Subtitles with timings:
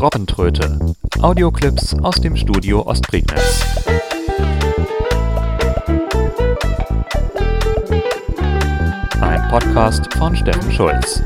[0.00, 0.78] Robbentröte.
[1.22, 3.66] Audioclips aus dem Studio Ostprignitz.
[9.20, 11.24] Ein Podcast von Steffen Schulz.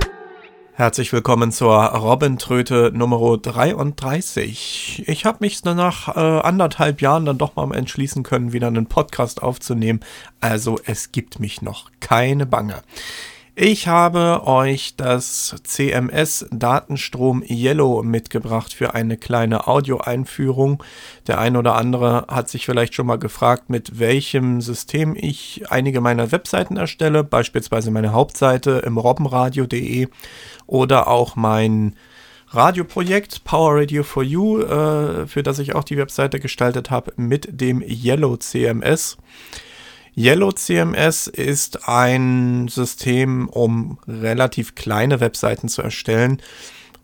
[0.73, 5.05] Herzlich willkommen zur Robbentröte Nummer 33.
[5.07, 9.43] Ich habe mich nach äh, anderthalb Jahren dann doch mal entschließen können, wieder einen Podcast
[9.43, 10.01] aufzunehmen.
[10.41, 12.83] Also es gibt mich noch keine Bange.
[13.55, 20.83] Ich habe euch das CMS Datenstrom Yellow mitgebracht für eine kleine Audioeinführung.
[21.27, 26.01] Der ein oder andere hat sich vielleicht schon mal gefragt, mit welchem System ich einige
[26.01, 30.09] meiner Webseiten erstelle, beispielsweise meine Hauptseite im robbenradio.de
[30.67, 31.95] oder auch mein
[32.49, 37.61] Radioprojekt Power Radio for You, äh, für das ich auch die Webseite gestaltet habe, mit
[37.61, 39.19] dem Yellow CMS.
[40.17, 46.43] Yellow CMS ist ein System, um relativ kleine Webseiten zu erstellen,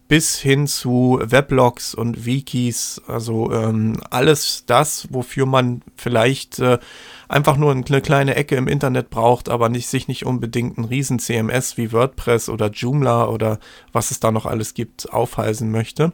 [0.08, 6.78] bis hin zu Weblogs und Wikis, also ähm, alles das, wofür man vielleicht äh,
[7.28, 11.18] einfach nur eine kleine Ecke im Internet braucht, aber nicht, sich nicht unbedingt ein riesen
[11.18, 13.58] CMS wie WordPress oder Joomla oder
[13.92, 16.12] was es da noch alles gibt, aufhalsen möchte.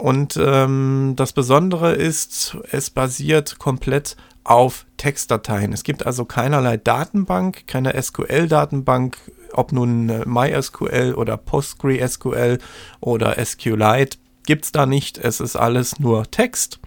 [0.00, 5.72] Und ähm, das Besondere ist, es basiert komplett auf Textdateien.
[5.72, 9.16] Es gibt also keinerlei Datenbank, keine SQL-Datenbank,
[9.52, 12.58] ob nun MySQL oder PostgreSQL
[13.00, 15.18] oder SQLite, gibt es da nicht.
[15.18, 16.78] Es ist alles nur Text.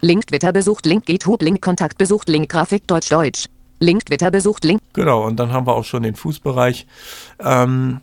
[0.00, 3.46] Link Twitter besucht Link GitHub Link Kontakt besucht Link Grafik Deutsch Deutsch.
[3.80, 4.80] Link Twitter besucht, Link.
[4.92, 6.86] Genau, und dann haben wir auch schon den Fußbereich.
[7.40, 8.00] Ähm,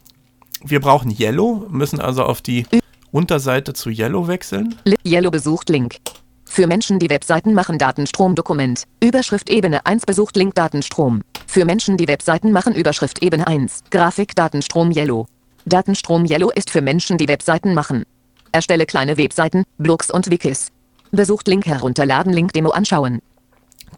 [0.63, 2.65] wir brauchen Yellow, müssen also auf die
[3.11, 4.75] Unterseite zu Yellow wechseln.
[5.05, 5.97] Yellow besucht Link.
[6.45, 8.83] Für Menschen, die Webseiten machen, Datenstrom Dokument.
[9.01, 11.21] Überschrift Ebene 1 besucht Link Datenstrom.
[11.47, 13.85] Für Menschen, die Webseiten machen, Überschrift Ebene 1.
[13.89, 15.27] Grafik Datenstrom Yellow.
[15.65, 18.03] Datenstrom Yellow ist für Menschen, die Webseiten machen.
[18.51, 20.67] Erstelle kleine Webseiten, Blogs und Wikis.
[21.11, 23.21] Besucht Link herunterladen, Link Demo anschauen.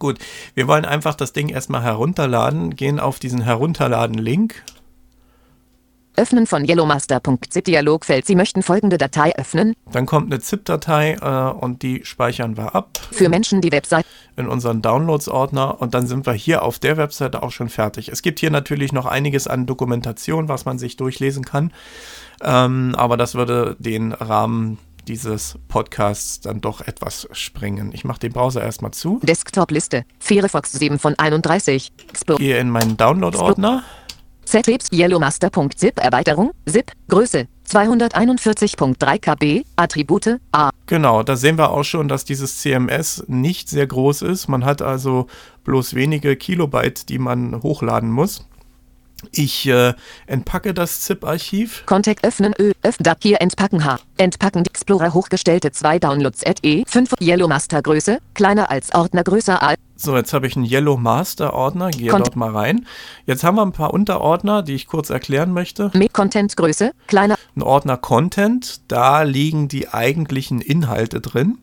[0.04, 0.18] Gut,
[0.52, 4.62] wir wollen einfach das Ding erstmal herunterladen, gehen auf diesen Herunterladen-Link.
[6.14, 8.26] Öffnen von yellowmaster.zip Dialogfeld.
[8.26, 9.72] Sie möchten folgende Datei öffnen.
[9.90, 13.00] Dann kommt eine ZIP-Datei äh, und die speichern wir ab.
[13.12, 14.04] Für Menschen, die Website.
[14.36, 18.10] In unseren Downloads-Ordner und dann sind wir hier auf der Webseite auch schon fertig.
[18.10, 21.72] Es gibt hier natürlich noch einiges an Dokumentation, was man sich durchlesen kann.
[22.42, 24.76] Ähm, aber das würde den Rahmen
[25.08, 27.92] dieses Podcasts dann doch etwas sprengen.
[27.92, 29.20] Ich mache den Browser erstmal zu.
[29.22, 30.04] Desktop-Liste.
[30.18, 31.92] Firefox 7 von 31.
[32.08, 33.82] Expo Gehe in meinen Download-Ordner.
[34.44, 36.52] Zlibs Yellowmaster.zip Erweiterung.
[36.66, 36.92] Zip.
[37.08, 39.64] Größe 241.3 KB.
[39.76, 40.70] Attribute A.
[40.86, 44.48] Genau, da sehen wir auch schon, dass dieses CMS nicht sehr groß ist.
[44.48, 45.26] Man hat also
[45.64, 48.46] bloß wenige Kilobyte, die man hochladen muss.
[49.32, 49.94] Ich äh,
[50.26, 51.84] entpacke das ZIP-Archiv.
[51.86, 52.72] Contact öffnen Ö.
[52.82, 53.98] Öffnen hier entpacken H.
[54.18, 56.84] Entpacken Explorer hochgestellte 2 Downloads E.
[56.86, 58.18] 5 Yellow Master Größe.
[58.34, 59.78] Kleiner als Ordner größer als.
[59.96, 61.90] So, jetzt habe ich einen Yellow Master Ordner.
[61.90, 62.86] Gehe Kont- dort mal rein.
[63.26, 65.90] Jetzt haben wir ein paar Unterordner, die ich kurz erklären möchte.
[65.94, 66.92] Me Content Größe.
[67.06, 67.36] Kleiner.
[67.56, 71.58] Ein Ordner Content, da liegen die eigentlichen Inhalte drin.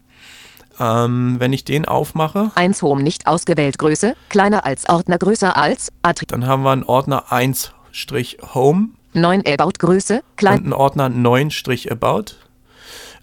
[0.80, 4.16] Ähm, wenn ich den aufmache, 1 Home nicht ausgewählt Größe.
[4.30, 5.92] Kleiner als Ordner größer als.
[6.02, 10.16] Atri dann haben wir einen Ordner 1-Home 9 About Größe.
[10.16, 10.60] und Klein.
[10.64, 12.36] einen Ordner 9-About.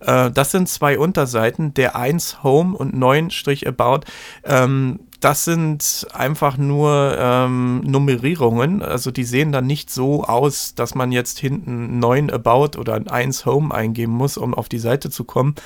[0.01, 4.01] Äh, das sind zwei Unterseiten, der 1 Home und 9-About.
[4.45, 8.83] Ähm, das sind einfach nur ähm, Nummerierungen.
[8.83, 13.09] Also die sehen dann nicht so aus, dass man jetzt hinten 9 About oder ein
[13.09, 15.57] 1 Home eingeben muss, um auf die Seite zu kommen.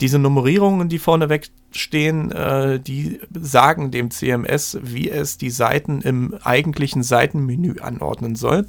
[0.00, 6.34] Diese Nummerierungen, die vorneweg stehen, äh, die sagen dem CMS, wie es die Seiten im
[6.42, 8.66] eigentlichen Seitenmenü anordnen soll.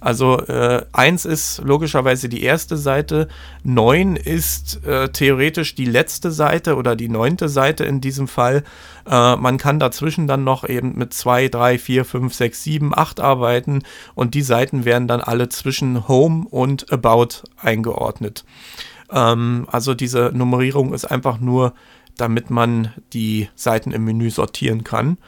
[0.00, 3.28] Also äh, 1 ist logischerweise die erste Seite,
[3.64, 8.62] 9 ist äh, theoretisch die letzte Seite oder die neunte Seite in diesem Fall.
[9.08, 13.20] Äh, man kann dazwischen dann noch eben mit 2, 3, 4, 5, 6, 7, 8
[13.20, 13.82] arbeiten
[14.14, 18.44] und die Seiten werden dann alle zwischen Home und About eingeordnet.
[19.10, 21.74] Ähm, also diese Nummerierung ist einfach nur,
[22.16, 25.18] damit man die Seiten im Menü sortieren kann.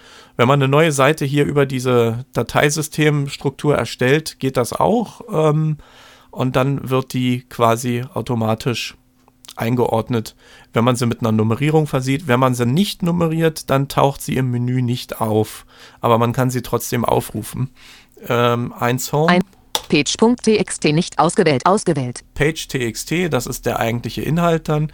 [0.40, 5.20] Wenn man eine neue Seite hier über diese Dateisystemstruktur erstellt, geht das auch.
[5.30, 5.76] Ähm,
[6.30, 8.96] und dann wird die quasi automatisch
[9.56, 10.36] eingeordnet,
[10.72, 12.26] wenn man sie mit einer Nummerierung versieht.
[12.26, 15.66] Wenn man sie nicht nummeriert, dann taucht sie im Menü nicht auf.
[16.00, 17.68] Aber man kann sie trotzdem aufrufen.
[18.26, 19.28] Ähm, 1 Home.
[19.28, 19.42] Ein
[19.90, 21.66] Page.txt nicht ausgewählt.
[21.66, 22.24] Ausgewählt.
[22.32, 24.90] Page.txt, das ist der eigentliche Inhalt dann.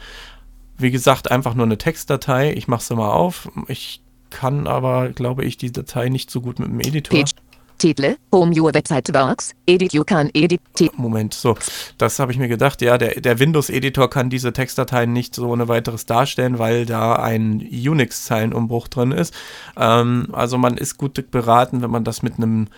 [0.76, 2.52] Wie gesagt, einfach nur eine Textdatei.
[2.52, 3.48] Ich mache sie mal auf.
[3.68, 4.02] Ich
[4.36, 7.18] kann aber, glaube ich, die Datei nicht so gut mit dem Editor.
[7.18, 7.32] Page.
[7.78, 8.16] Titel.
[8.32, 9.54] Home Your Website Works.
[9.66, 10.60] Edit You Can Edit.
[10.96, 11.56] Moment, so,
[11.96, 12.82] das habe ich mir gedacht.
[12.82, 17.60] Ja, der, der Windows-Editor kann diese Textdateien nicht so ohne weiteres darstellen, weil da ein
[17.60, 19.34] Unix-Zeilenumbruch drin ist.
[19.76, 22.68] Ähm, also man ist gut beraten, wenn man das mit einem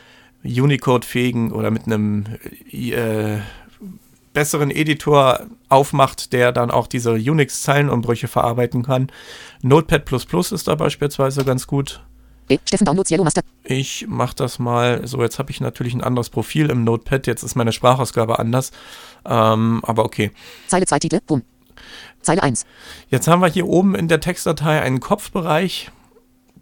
[0.44, 2.24] Unicode-fähigen oder mit einem
[2.70, 3.38] äh,
[4.32, 9.10] besseren Editor aufmacht, der dann auch diese Unix-Zeilenumbrüche verarbeiten kann.
[9.62, 10.04] Notepad
[10.52, 12.02] ist da beispielsweise ganz gut.
[13.62, 15.06] Ich mache das mal.
[15.06, 17.26] So, jetzt habe ich natürlich ein anderes Profil im Notepad.
[17.26, 18.72] Jetzt ist meine Sprachausgabe anders.
[19.26, 20.30] Ähm, aber okay.
[20.66, 21.20] Zeile 2 Titel.
[21.26, 21.42] Boom.
[22.22, 22.64] Zeile 1.
[23.10, 25.90] Jetzt haben wir hier oben in der Textdatei einen Kopfbereich,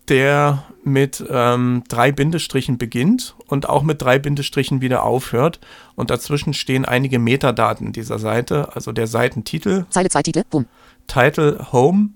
[0.08, 5.58] der mit ähm, drei Bindestrichen beginnt und auch mit drei Bindestrichen wieder aufhört.
[5.96, 10.42] Und dazwischen stehen einige Metadaten dieser Seite, also der Seitentitel, Zeile 2 Titel.
[10.48, 10.66] Boom.
[11.08, 12.10] Title Home,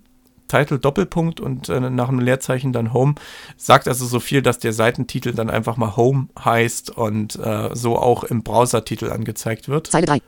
[0.46, 3.14] Title Doppelpunkt und äh, nach einem Leerzeichen dann Home.
[3.56, 7.98] Sagt also so viel, dass der Seitentitel dann einfach mal Home heißt und äh, so
[7.98, 9.88] auch im Browsertitel angezeigt wird.
[9.88, 10.22] Zeile 3.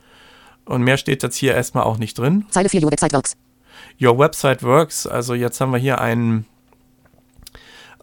[0.65, 2.45] Und mehr steht jetzt hier erstmal auch nicht drin.
[2.49, 3.37] Zeile 4 Your Website Works.
[4.01, 6.45] Your Website Works, also jetzt haben wir hier einen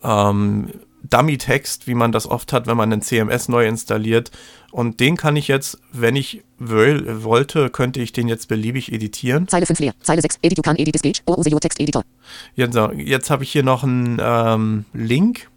[0.03, 0.71] ähm,
[1.03, 4.31] Dummy-Text, wie man das oft hat, wenn man einen CMS neu installiert.
[4.71, 9.49] Und den kann ich jetzt, wenn ich will, wollte, könnte ich den jetzt beliebig editieren.
[9.49, 9.95] Zeile 5 leer.
[10.01, 10.39] Zeile 6.
[10.43, 11.23] Edit You Can Edit This Page.
[11.27, 12.05] Or Text Editor.
[12.55, 15.49] Jetzt, jetzt habe ich hier noch einen ähm, Link,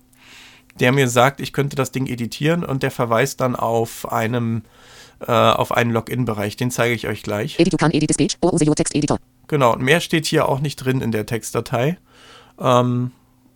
[0.80, 4.64] der mir sagt, ich könnte das Ding editieren und der verweist dann auf einem
[5.20, 6.58] äh, auf einen Login-Bereich.
[6.58, 7.60] Den zeige ich euch gleich.
[7.60, 8.38] Edit You Can Edit This Page.
[8.42, 9.20] Or Text Editor.
[9.48, 11.98] Genau, und mehr steht hier auch nicht drin in der Textdatei.
[12.60, 13.12] Ähm,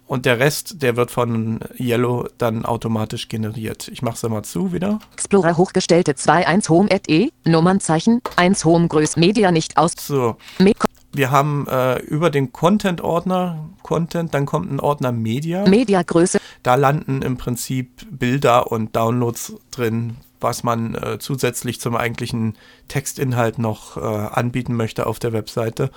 [0.08, 3.90] und der Rest, der wird von Yellow dann automatisch generiert.
[3.90, 5.00] Ich mache es mal zu wieder.
[5.14, 7.30] Explorer hochgestellte 2.1 Home at E.
[7.46, 8.22] Nummernzeichen.
[8.38, 9.94] 1 Home Größe Media nicht aus.
[10.00, 10.38] So,
[11.12, 15.68] wir haben äh, über den Content-Ordner Content, dann kommt ein Ordner Media.
[15.68, 16.40] Media Größe.
[16.64, 23.60] Da landen im Prinzip Bilder und Downloads drin, was man äh, zusätzlich zum eigentlichen Textinhalt
[23.60, 25.92] noch äh, anbieten möchte auf der Webseite.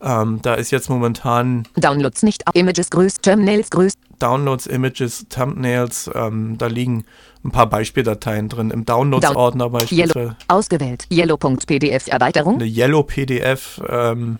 [0.00, 2.44] Ähm, da ist jetzt momentan Downloads nicht.
[2.54, 3.20] Images Größe.
[3.22, 3.96] Terminals Größe.
[4.18, 7.04] Downloads, Images, Thumbnails, ähm, da liegen
[7.44, 8.70] ein paar Beispieldateien drin.
[8.70, 10.32] Im Downloads-Ordner beispielsweise Yellow.
[10.48, 11.06] Ausgewählt.
[11.12, 12.54] Yellow.pdf Erweiterung.
[12.56, 14.38] eine Yellow PDF ähm,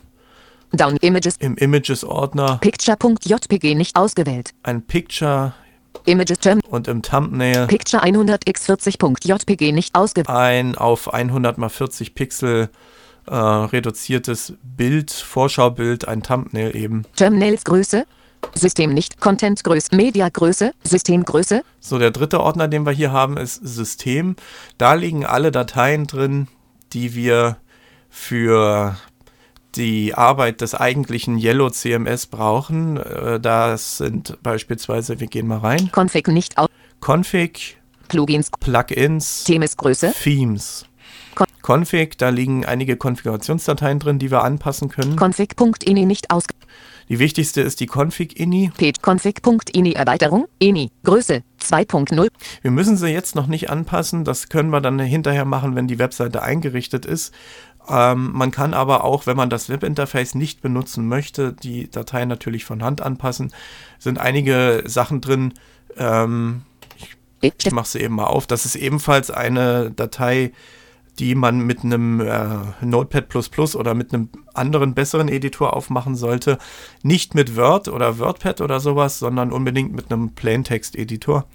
[0.72, 1.36] Down Images.
[1.38, 4.52] im Images-Ordner, Picture.jpg nicht ausgewählt.
[4.62, 5.54] ein Picture
[6.06, 6.60] Images Term.
[6.68, 10.28] und im Thumbnail Picture 100x40.jpg nicht ausgewählt.
[10.28, 12.68] ein auf 100 mal 40 Pixel
[13.26, 17.04] äh, reduziertes Bild, Vorschaubild, ein Thumbnail eben.
[17.16, 18.06] Terminals Größe.
[18.54, 19.20] System nicht.
[19.20, 19.94] Content Größe.
[19.96, 20.72] Media Größe.
[20.84, 21.62] Systemgröße.
[21.80, 24.36] So, der dritte Ordner, den wir hier haben, ist System.
[24.78, 26.48] Da liegen alle Dateien drin,
[26.92, 27.56] die wir
[28.08, 28.96] für
[29.74, 32.96] die Arbeit des eigentlichen Yellow CMS brauchen.
[32.96, 36.68] Äh, Das sind beispielsweise, wir gehen mal rein, Config nicht aus.
[37.04, 37.76] Config,
[38.08, 40.86] Plugins, Plugins, Themesgröße, Themes.
[41.66, 45.16] Config, da liegen einige Konfigurationsdateien drin, die wir anpassen können.
[45.16, 46.44] config.ini nicht aus,
[47.08, 48.70] Die wichtigste ist die Config-INI.
[48.76, 52.28] Page config.ini Erweiterung, ini, Größe, 2.0,
[52.62, 54.24] Wir müssen sie jetzt noch nicht anpassen.
[54.24, 57.34] Das können wir dann hinterher machen, wenn die Webseite eingerichtet ist.
[57.88, 62.64] Ähm, man kann aber auch, wenn man das Webinterface nicht benutzen möchte, die Datei natürlich
[62.64, 63.52] von Hand anpassen.
[63.98, 65.54] Sind einige Sachen drin.
[65.96, 66.62] Ähm,
[67.40, 68.46] ich mache sie eben mal auf.
[68.46, 70.52] Das ist ebenfalls eine Datei,
[71.18, 73.26] die man mit einem äh, Notepad
[73.74, 76.58] oder mit einem anderen besseren Editor aufmachen sollte.
[77.02, 81.46] Nicht mit Word oder WordPad oder sowas, sondern unbedingt mit einem Plaintext-Editor,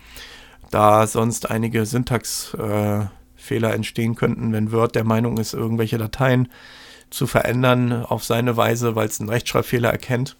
[0.71, 3.09] da sonst einige Syntaxfehler
[3.49, 6.47] äh, entstehen könnten, wenn Word der Meinung ist, irgendwelche Dateien
[7.09, 10.37] zu verändern auf seine Weise, weil es einen Rechtschreibfehler erkennt.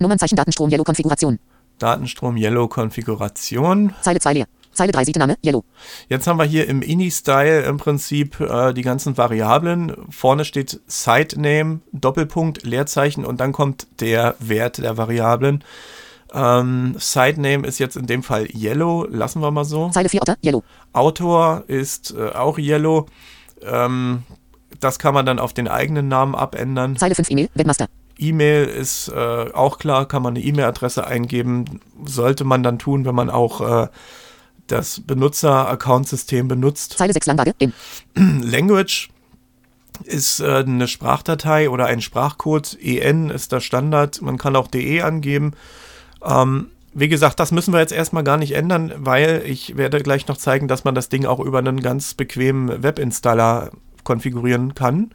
[0.00, 1.38] Nummernzeichen Datenstrom Yellow Konfiguration,
[1.78, 3.94] Datenstrom Yellow Konfiguration.
[4.00, 5.64] Zeile 2 leer, Zeile 3 Seitenname, Yellow,
[6.08, 9.94] Jetzt haben wir hier im INI-Style im Prinzip äh, die ganzen Variablen.
[10.10, 15.64] Vorne steht Site-Name, Doppelpunkt, Leerzeichen und dann kommt der Wert der Variablen.
[16.32, 19.90] Ähm, Site-Name ist jetzt in dem Fall Yellow, lassen wir mal so.
[19.90, 20.62] Zeile 4 Otter, Yellow,
[20.92, 23.06] Autor ist äh, auch Yellow.
[23.62, 24.22] Ähm,
[24.78, 26.96] das kann man dann auf den eigenen Namen abändern.
[26.96, 27.88] Zeile 5 E-Mail, Webmaster,
[28.20, 31.80] E-Mail ist äh, auch klar, kann man eine E-Mail-Adresse eingeben.
[32.04, 33.88] Sollte man dann tun, wenn man auch äh,
[34.70, 36.96] das Benutzer-Account-System benutzt.
[36.98, 37.54] Zeile 6 Langwaage,
[38.14, 39.10] Language
[40.04, 42.78] ist äh, eine Sprachdatei oder ein Sprachcode.
[42.80, 44.22] EN ist der Standard.
[44.22, 45.52] Man kann auch DE angeben.
[46.24, 50.26] Ähm, wie gesagt, das müssen wir jetzt erstmal gar nicht ändern, weil ich werde gleich
[50.26, 53.70] noch zeigen, dass man das Ding auch über einen ganz bequemen Webinstaller
[54.02, 55.10] konfigurieren kann.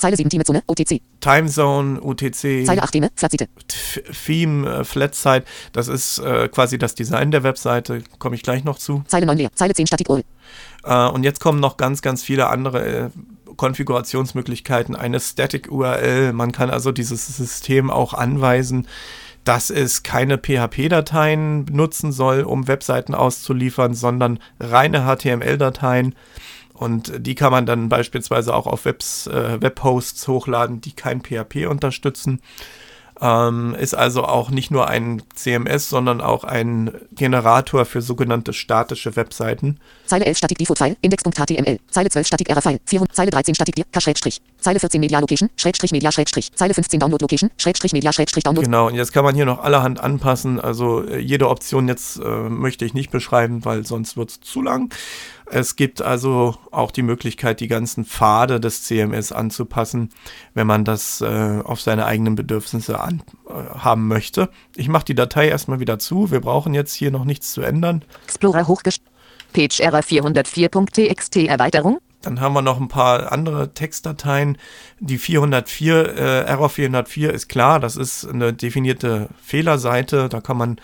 [0.00, 5.88] Zeile 7 Themezone, OTC, Timezone, UTC, Zeile 8 Theme, Flatsite, Th- Theme, äh, Flatsite, das
[5.88, 9.02] ist äh, quasi das Design der Webseite, komme ich gleich noch zu.
[9.06, 10.24] Zeile 9 leer, Zeile 10 Statik URL,
[10.84, 13.10] Äh, und jetzt kommen noch ganz, ganz viele andere äh,
[13.56, 14.96] Konfigurationsmöglichkeiten.
[14.96, 18.86] Eine Static URL, man kann also dieses System auch anweisen,
[19.44, 26.14] dass es keine PHP-Dateien benutzen soll, um Webseiten auszuliefern, sondern reine HTML-Dateien.
[26.80, 31.66] Und die kann man dann beispielsweise auch auf Webs, äh, Webhosts hochladen, die kein PHP
[31.68, 32.40] unterstützen.
[33.20, 39.14] Ähm, ist also auch nicht nur ein CMS, sondern auch ein Generator für sogenannte statische
[39.14, 39.78] Webseiten.
[40.06, 43.74] Zeile 11 Statik Default File, Index.html, Zeile 12 Statik RA File, 400, Zeile 13 Statik
[43.74, 47.92] Dir, K Schrägstrich, Zeile 14 Media Location, Schrägstrich Media Schrägstrich, Zeile 15 Download Location, Schrägstrich
[47.92, 50.58] Media Schrägstrich Download, Genau, und jetzt kann man hier noch allerhand anpassen.
[50.58, 54.62] Also äh, jede Option jetzt äh, möchte ich nicht beschreiben, weil sonst wird es zu
[54.62, 54.94] lang.
[55.52, 60.10] Es gibt also auch die Möglichkeit, die ganzen Pfade des CMS anzupassen,
[60.54, 64.48] wenn man das äh, auf seine eigenen Bedürfnisse an, äh, haben möchte.
[64.76, 66.30] Ich mache die Datei erstmal wieder zu.
[66.30, 68.04] Wir brauchen jetzt hier noch nichts zu ändern.
[68.24, 69.10] Explorer hochgestellt,
[69.52, 74.56] Page Error 404.txt Erweiterung, Dann haben wir noch ein paar andere Textdateien.
[75.00, 80.28] Die 404, äh, Error 404 ist klar, das ist eine definierte Fehlerseite.
[80.28, 80.80] Da kann man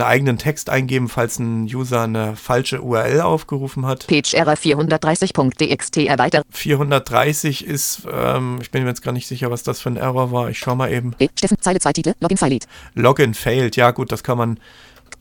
[0.00, 4.06] einen eigenen Text eingeben, falls ein User eine falsche URL aufgerufen hat.
[4.06, 9.62] Page Error 430.txt Erweiterung, 430 ist, ähm, ich bin mir jetzt gar nicht sicher, was
[9.64, 10.50] das für ein Error war.
[10.50, 11.14] Ich schau mal eben.
[11.18, 13.76] E, Steffen, Zeile 2 Titel, Login File Lead, Login failed.
[13.76, 14.60] Ja gut, das kann man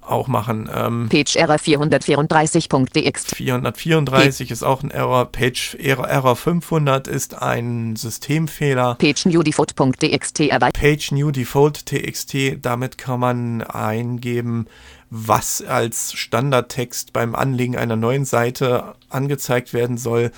[0.10, 0.70] auch machen.
[0.74, 5.26] Ähm, Page Error 434.txt, 434 ist auch ein Error.
[5.26, 8.96] Page Error, Error 500 ist ein Systemfehler.
[8.96, 10.42] Page New Default.txt
[10.74, 14.68] Page New Default TXT, damit kann man eingeben,
[15.10, 20.32] was als Standardtext beim Anlegen einer neuen Seite angezeigt werden soll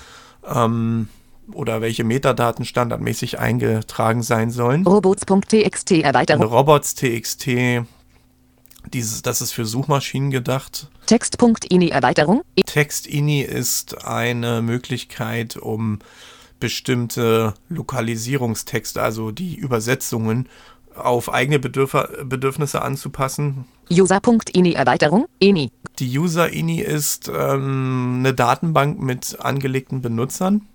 [0.48, 1.08] ähm,
[1.52, 4.86] oder welche Metadaten standardmäßig eingetragen sein sollen.
[4.86, 7.46] Robots.txt Erweiterung, Robots.txt,
[8.92, 10.88] dieses, das ist für Suchmaschinen gedacht.
[11.06, 15.98] Text.ini Erweiterung, Text-INI ist eine Möglichkeit, um
[16.60, 20.48] bestimmte Lokalisierungstexte, also die Übersetzungen,
[20.94, 23.64] auf eigene Bedürf Bedürfnisse anzupassen.
[23.90, 30.66] User.ini Erweiterung, ENI, Die User-INI ist ähm, eine Datenbank mit angelegten Benutzern.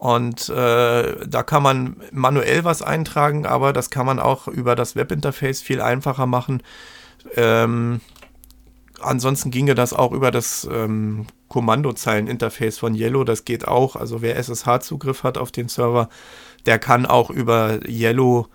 [0.00, 4.96] Und äh, da kann man manuell was eintragen, aber das kann man auch über das
[4.96, 6.62] Webinterface viel einfacher machen.
[7.36, 8.00] Ähm,
[9.02, 13.24] ansonsten ginge das auch über das ähm, Kommandozeilen-Interface von Yellow.
[13.24, 13.94] Das geht auch.
[13.94, 16.08] Also wer SSH-Zugriff hat auf den Server,
[16.64, 18.46] der kann auch über Yellow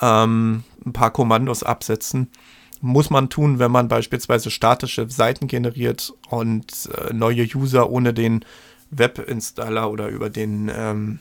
[0.00, 2.30] ähm, ein paar Kommandos absetzen.
[2.80, 8.42] Muss man tun, wenn man beispielsweise statische Seiten generiert und äh, neue User ohne den
[8.90, 11.18] Webinstaller oder über den ähm,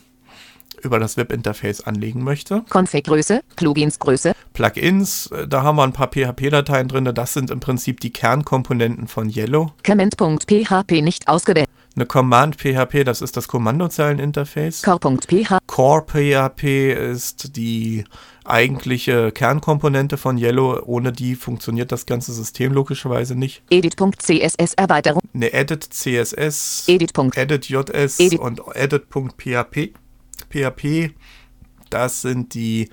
[0.83, 2.63] über das Webinterface anlegen möchte.
[2.69, 7.09] Config-Größe, Plugins-Größe, Plugins, äh, da haben wir ein paar PHP-Dateien drin.
[7.13, 9.71] Das sind im Prinzip die Kernkomponenten von Yellow.
[9.85, 11.69] Comment.php nicht ausgewählt.
[11.95, 14.81] Eine Command PHP, das ist das Kommandozeileninterface.
[14.81, 15.59] Core.php.
[15.67, 18.03] Core PHP ist die
[18.45, 20.81] eigentliche Kernkomponente von Yellow.
[20.85, 23.61] Ohne die funktioniert das ganze System logischerweise nicht.
[23.69, 25.21] Edit.css Erweiterung.
[25.35, 27.11] Eine Edit CSS, Edit.
[27.35, 28.39] Edit JS Edit.
[28.39, 29.93] und Edit.php.
[30.49, 31.11] PHP,
[31.91, 32.89] das sind die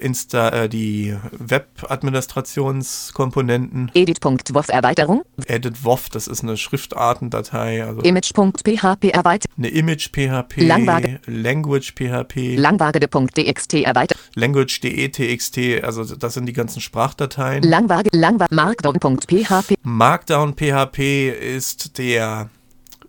[0.00, 3.90] Insta, äh, die Web-Administrationskomponenten.
[3.94, 5.22] Edit.wof Erweiterung.
[5.46, 9.54] Edit WOF, das ist eine Schriftartendatei, also Image.php Erweiterung.
[9.58, 11.20] eine Image-PHP, Langwage.
[11.26, 14.20] Language-PHP, Langwagede.txt Erweiterung.
[14.34, 17.62] Language.de.txt, also das sind die ganzen Sprachdateien.
[17.62, 18.08] Langwage.
[18.12, 18.52] Langwage.
[18.54, 19.74] Markdown.php.
[19.82, 22.48] Markdown PHP ist der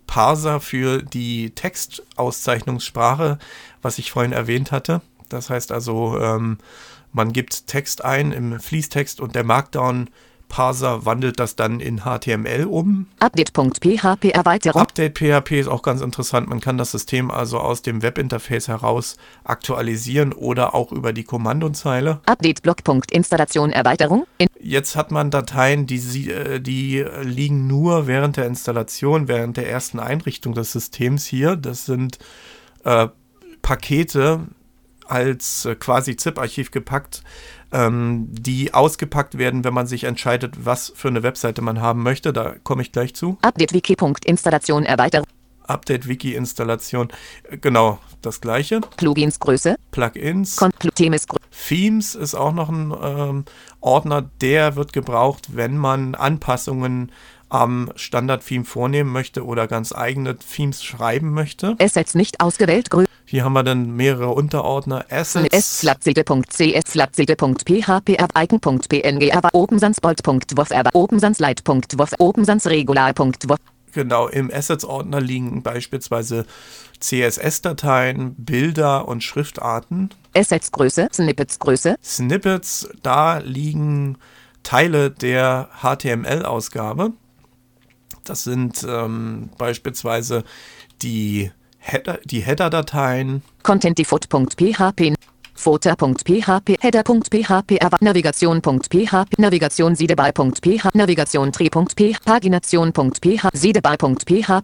[0.08, 3.40] Parser für die Textauszeichnungssprache,
[3.82, 5.02] was ich vorhin erwähnt hatte.
[5.34, 6.58] Das heißt also, ähm,
[7.12, 10.10] man gibt Text ein im Fließtext und der Markdown
[10.52, 13.08] Parser wandelt das dann in HTML um.
[13.20, 14.82] Update.php Erweiterung.
[14.82, 16.50] Update PHP ist auch ganz interessant.
[16.50, 22.20] Man kann das System also aus dem Webinterface heraus aktualisieren oder auch über die Kommandozeile.
[22.26, 24.26] Update-Block.installation Erweiterung.
[24.40, 29.70] In Jetzt hat man Dateien, die, äh, die liegen nur während der Installation, während der
[29.70, 31.56] ersten Einrichtung des Systems hier.
[31.56, 32.20] Das sind
[32.84, 33.08] äh,
[33.62, 34.48] Pakete
[35.12, 37.22] als äh, quasi ZIP-Archiv gepackt,
[37.74, 42.32] ähm, die ausgepackt werden, wenn man sich entscheidet, was für eine Webseite man haben möchte.
[42.34, 43.38] Da komme ich gleich zu.
[43.41, 45.27] Update-Wiki.installation Erweiterung.
[45.63, 47.10] Update-Wiki-Installation,
[47.50, 48.82] äh, genau das gleiche.
[48.98, 49.75] Plugins Größe.
[49.91, 50.58] Plugins.
[50.96, 51.25] Themes
[51.68, 53.46] Themes ist auch noch ein ähm,
[53.82, 57.12] Ordner, der wird gebraucht, wenn man Anpassungen
[57.51, 61.75] am Standard-Theme vornehmen möchte oder ganz eigene Themes schreiben möchte.
[61.79, 62.89] Assets nicht ausgewählt.
[62.89, 65.05] Grö Hier haben wir dann mehrere Unterordner.
[65.10, 73.58] Assets, S-Flatsede.cs Flatsede.php Icon.png aber OpenSansBolt.wof aber OpenSansLite.wof OpenSansRegular.wof
[73.91, 76.46] genau, im Assets-Ordner liegen beispielsweise
[77.00, 80.12] CSS-Dateien, Bilder und Schriftarten.
[80.34, 84.18] Assets Größe Snippets Größe Snippets, da liegen
[84.64, 87.11] Teile der HTML-Ausgabe.
[88.24, 90.44] Das sind ähm, beispielsweise
[91.01, 95.16] die Header- die Header-Dateien, ContentDefault.php
[95.53, 104.64] Footer.php Header.php Navigation.php Navigation Sidebar.php Navigation Tree.php Pagination.php Sidebar.php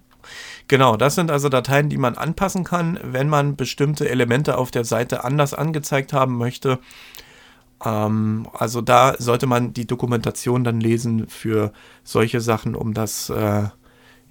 [0.67, 4.83] Genau, das sind also Dateien, die man anpassen kann, wenn man bestimmte Elemente auf der
[4.83, 6.79] Seite anders angezeigt haben möchte.
[7.83, 11.71] Ähm, also da sollte man die Dokumentation dann lesen für
[12.03, 13.63] solche Sachen, um das äh,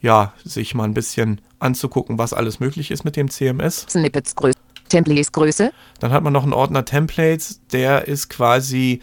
[0.01, 3.87] ja sich mal ein bisschen anzugucken, was alles möglich ist mit dem CMS.
[3.89, 4.57] Snippets Größe
[4.89, 9.01] Templates Größe Dann hat man noch einen Ordner Templates, der ist quasi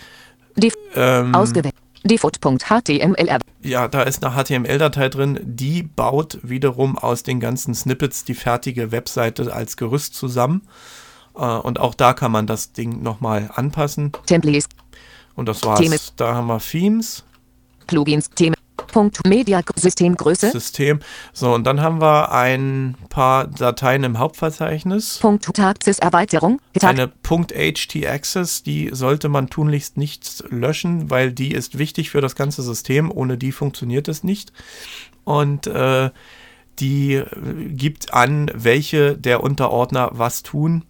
[0.56, 1.76] Def ähm, ausgewählt
[2.06, 8.34] Default.html ja, da ist eine HTML-Datei drin, die baut wiederum aus den ganzen Snippets die
[8.34, 10.64] fertige Webseite als Gerüst zusammen.
[11.36, 14.12] Äh, und auch da kann man das Ding nochmal anpassen.
[14.26, 14.68] Templates
[15.36, 15.80] Und das war's.
[15.80, 15.98] Theme.
[16.16, 17.24] Da haben wir Themes,
[17.88, 18.56] Plugins Themen
[18.88, 21.00] Punkt Media Systemgröße System.
[21.34, 25.18] So, und dann haben wir ein paar Dateien im Hauptverzeichnis.
[25.20, 32.12] Punkt Tagsys Erweiterung Eine .ht-Access, die sollte man tunlichst nicht löschen, weil die ist wichtig
[32.12, 33.12] für das ganze System.
[33.12, 34.54] Ohne die funktioniert es nicht.
[35.24, 36.12] Und äh,
[36.80, 37.24] die
[37.70, 40.84] gibt an, welche der Unterordner was tun.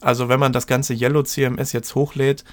[0.00, 2.44] Also wenn man das ganze Yellow CMS jetzt hochlädt,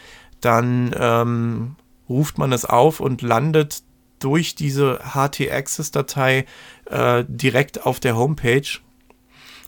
[0.41, 1.75] dann ähm,
[2.09, 3.83] ruft man es auf und landet
[4.19, 6.45] durch diese HT-Access-Datei
[6.89, 8.79] äh, direkt auf der Homepage.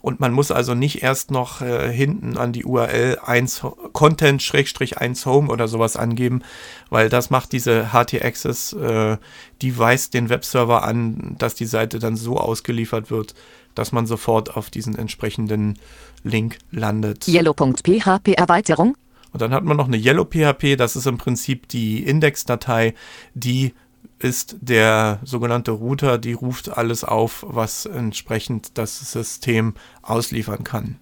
[0.02, 5.26] Und man muss also nicht erst noch äh, hinten an die URL 1 Ho- Content-1
[5.26, 6.44] Home oder sowas angeben,
[6.92, 9.18] weil das macht diese HT-Access, äh,
[9.64, 13.34] die weist den Webserver an, dass die Seite dann so ausgeliefert wird,
[13.76, 15.78] dass man sofort auf diesen entsprechenden
[16.24, 17.28] Link landet.
[17.28, 18.96] Yellow.php Erweiterung
[19.32, 22.96] Und dann hat man noch eine Yellow PHP, das ist im Prinzip die Indexdatei,
[23.34, 23.74] die
[24.20, 30.98] ist der sogenannte Router, die ruft alles auf, was entsprechend das System ausliefern kann.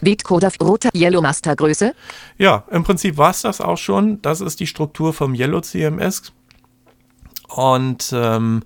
[0.00, 1.94] Bitcoder Router Yellow Master Größe
[2.38, 4.20] Ja, im Prinzip war es das auch schon.
[4.22, 6.32] Das ist die Struktur vom Yellow CMS.
[7.48, 8.62] Und ähm,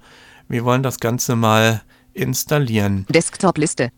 [0.49, 1.83] wir wollen das Ganze mal
[2.19, 3.07] installieren.
[3.09, 3.91] Desktop-Liste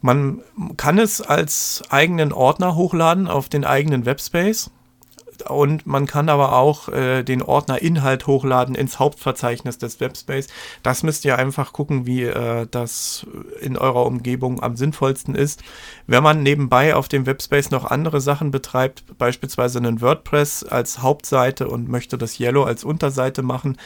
[0.00, 0.40] Man
[0.76, 4.70] kann es als eigenen Ordner hochladen auf den eigenen Webspace.
[5.42, 10.48] Und man kann aber auch äh, den Ordner Inhalt hochladen ins Hauptverzeichnis des Webspace.
[10.82, 13.26] Das müsst ihr einfach gucken, wie äh, das
[13.60, 15.62] in eurer Umgebung am sinnvollsten ist.
[16.06, 21.68] Wenn man nebenbei auf dem Webspace noch andere Sachen betreibt, beispielsweise einen WordPress als Hauptseite
[21.68, 23.76] und möchte das Yellow als Unterseite machen,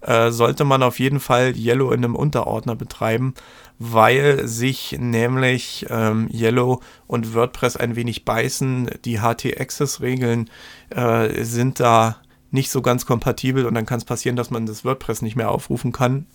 [0.00, 3.34] äh, sollte man auf jeden Fall Yellow in einem Unterordner betreiben
[3.78, 8.90] weil sich nämlich ähm, Yellow und WordPress ein wenig beißen.
[9.04, 10.48] Die HT-Access-Regeln
[10.90, 12.16] äh, sind da
[12.50, 15.50] nicht so ganz kompatibel und dann kann es passieren, dass man das WordPress nicht mehr
[15.50, 16.26] aufrufen kann.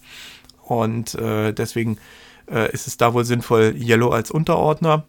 [0.62, 1.97] Und äh, deswegen
[2.49, 5.06] äh, ist es da wohl sinnvoll, Yellow als Unterordner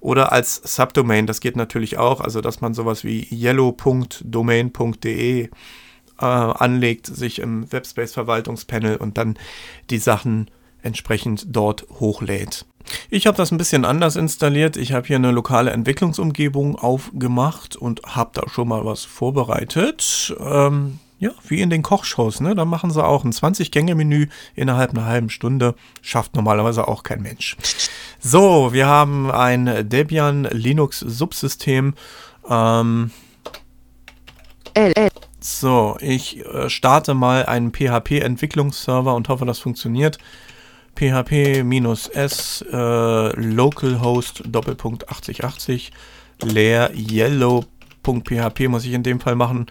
[0.00, 1.26] oder als Subdomain.
[1.26, 5.50] Das geht natürlich auch, also dass man sowas wie yellow.domain.de äh,
[6.24, 9.38] anlegt, sich im Webspace-Verwaltungspanel und dann
[9.90, 10.50] die Sachen
[10.84, 12.66] entsprechend dort hochlädt.
[13.10, 14.76] Ich habe das ein bisschen anders installiert.
[14.76, 20.34] Ich habe hier eine lokale Entwicklungsumgebung aufgemacht und habe da schon mal was vorbereitet.
[20.38, 22.54] Ähm, ja, wie in den Kochshows, ne?
[22.54, 25.74] Da machen sie auch ein 20-Gänge-Menü innerhalb einer halben Stunde.
[26.02, 27.56] Schafft normalerweise auch kein Mensch.
[28.20, 31.94] So, wir haben ein Debian Linux Subsystem.
[32.48, 33.10] Ähm,
[35.40, 40.18] so, ich äh, starte mal einen PHP-Entwicklungsserver und hoffe, das funktioniert
[40.94, 45.92] php-s äh, localhost Doppelpunkt 8080
[46.42, 49.66] leer yellow.php muss ich in dem Fall machen,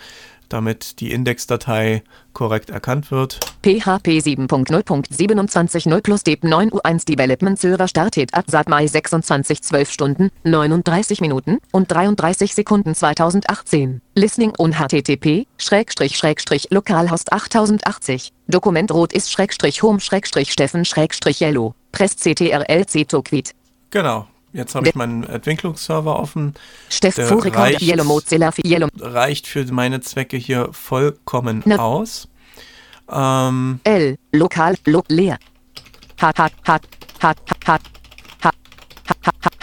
[0.54, 3.40] damit die Indexdatei korrekt erkannt wird.
[3.64, 10.30] PHP 7.0.27.0 plus DEP 9 U1 Development Server startet ab seit Mai 26 12 Stunden,
[10.44, 14.02] 39 Minuten und 33 Sekunden 2018.
[14.16, 18.32] Listening und HTTP, Schrägstrich, Schrägstrich, Localhost 8080.
[18.48, 21.74] Dokument rot ist Schrägstrich Home, Schrägstrich Steffen, Schrägstrich Yellow.
[21.92, 23.54] Press CTRL C to quit.
[23.90, 24.28] Genau.
[24.54, 26.54] Jetzt habe ich meinen Entwicklungsserver offen.
[26.90, 28.88] Steff reicht, Yellow Mozilla Yellow.
[29.00, 31.78] reicht für meine Zwecke hier vollkommen Na.
[31.78, 32.28] aus.
[33.12, 35.38] Ähm, L lokal lo, leer.
[36.22, 36.80] H H H
[37.22, 37.36] H
[37.66, 37.80] H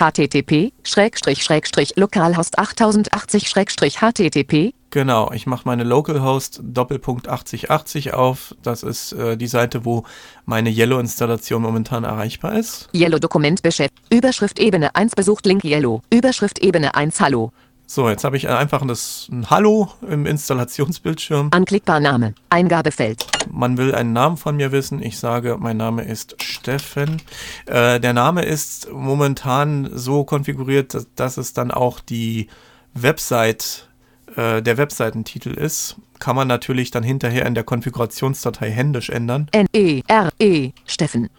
[0.00, 8.56] http Schrägstrich Schrägstrich localhost 8080 Schrägstrich http Genau, ich mache meine Localhost Doppelpunkt 8080 auf.
[8.62, 10.04] Das ist äh, die Seite, wo
[10.46, 12.88] meine Yellow-Installation momentan erreichbar ist.
[12.92, 14.02] Yellow Dokument beschäftigt.
[14.12, 16.02] Überschrift Ebene 1 besucht Link Yellow.
[16.10, 17.52] Überschrift Ebene 1 Hallo.
[17.86, 21.48] So, jetzt habe ich einfach das, ein Hallo im Installationsbildschirm.
[21.52, 22.34] Anklickbar Name.
[22.48, 23.26] Eingabefeld.
[23.50, 25.02] Man will einen Namen von mir wissen.
[25.02, 27.22] Ich sage, mein Name ist Steffen.
[27.66, 32.48] Äh, der Name ist momentan so konfiguriert, dass, dass es dann auch die
[32.94, 33.89] Website
[34.36, 39.48] äh, der Webseitentitel ist, kann man natürlich dann hinterher in der Konfigurationsdatei händisch ändern.
[39.52, 41.30] N-E-R-E, Steffen.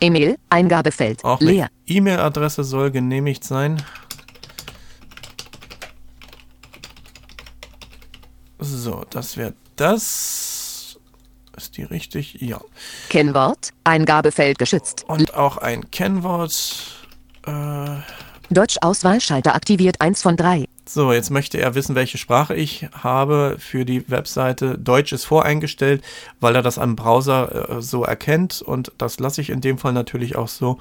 [0.00, 1.68] E-Mail, Eingabefeld, Auch leer.
[1.86, 3.82] E-Mail-Adresse soll genehmigt sein.
[8.58, 10.98] So, das wäre das.
[11.56, 12.40] Ist die richtig?
[12.40, 12.60] Ja.
[13.08, 15.04] Kennwort, Eingabefeld geschützt.
[15.08, 17.06] Und auch ein Kennwort.
[17.46, 17.96] Äh,
[18.50, 20.66] Deutsch-Auswahlschalter aktiviert 1 von 3.
[20.92, 24.76] So, jetzt möchte er wissen, welche Sprache ich habe für die Webseite.
[24.76, 26.02] Deutsch ist voreingestellt,
[26.40, 29.92] weil er das am Browser äh, so erkennt und das lasse ich in dem Fall
[29.92, 30.80] natürlich auch so.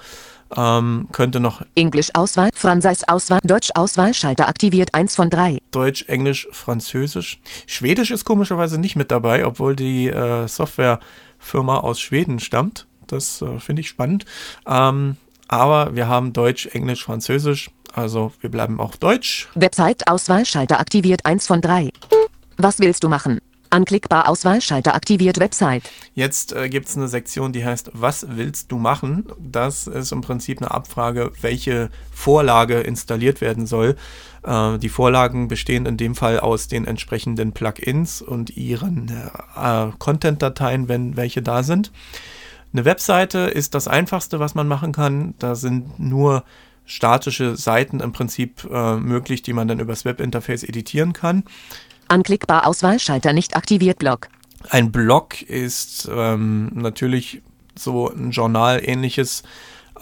[0.58, 5.60] Ähm, könnte noch Englisch Auswahl, Französisch Auswahl, Deutsch Auswahlschalter aktiviert 1 von 3.
[5.70, 7.40] Deutsch, Englisch, Französisch.
[7.68, 12.88] Schwedisch ist komischerweise nicht mit dabei, obwohl die äh, Softwarefirma aus Schweden stammt.
[13.06, 14.26] Das äh, finde ich spannend.
[14.66, 15.18] Ähm,
[15.48, 17.70] aber wir haben Deutsch, Englisch, Französisch.
[17.94, 19.50] Also wir bleiben auf Deutsch.
[19.56, 21.90] Website-Auswahlschalter aktiviert 1 von 3.
[22.58, 23.40] Was willst du machen?
[23.72, 25.84] Anklickbar Auswahlschalter aktiviert Website.
[26.16, 29.26] Jetzt äh, gibt es eine Sektion, die heißt Was willst du machen?
[29.38, 33.96] Das ist im Prinzip eine Abfrage, welche Vorlage installiert werden soll.
[34.44, 39.12] Äh, die Vorlagen bestehen in dem Fall aus den entsprechenden Plugins und ihren
[39.56, 41.92] äh, Content-Dateien, wenn welche da sind.
[42.74, 45.36] Eine Webseite ist das einfachste, was man machen kann.
[45.38, 46.44] Da sind nur
[46.90, 51.44] statische Seiten im Prinzip äh, möglich, die man dann übers Webinterface editieren kann.
[52.08, 54.28] Anklickbar Auswahlschalter nicht aktiviert Blog.
[54.70, 57.44] Ein Blog ist ähm, natürlich
[57.76, 59.44] so ein Journal-ähnliches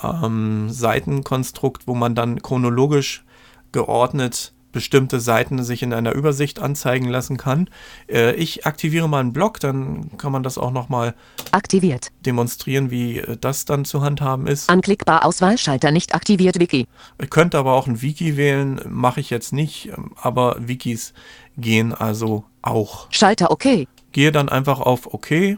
[0.01, 3.25] ähm, Seitenkonstrukt, wo man dann chronologisch
[3.73, 7.67] geordnet bestimmte Seiten sich in einer Übersicht anzeigen lassen kann.
[8.07, 11.15] Äh, ich aktiviere mal einen Blog, dann kann man das auch nochmal
[11.49, 14.69] aktiviert demonstrieren, wie äh, das dann zu handhaben ist.
[14.69, 16.85] Anklickbar Auswahlschalter nicht aktiviert Wiki.
[17.19, 21.13] Ich könnte aber auch ein Wiki wählen, mache ich jetzt nicht, ähm, aber Wikis
[21.57, 23.07] gehen also auch.
[23.09, 23.87] Schalter OK.
[24.11, 25.57] Gehe dann einfach auf OK.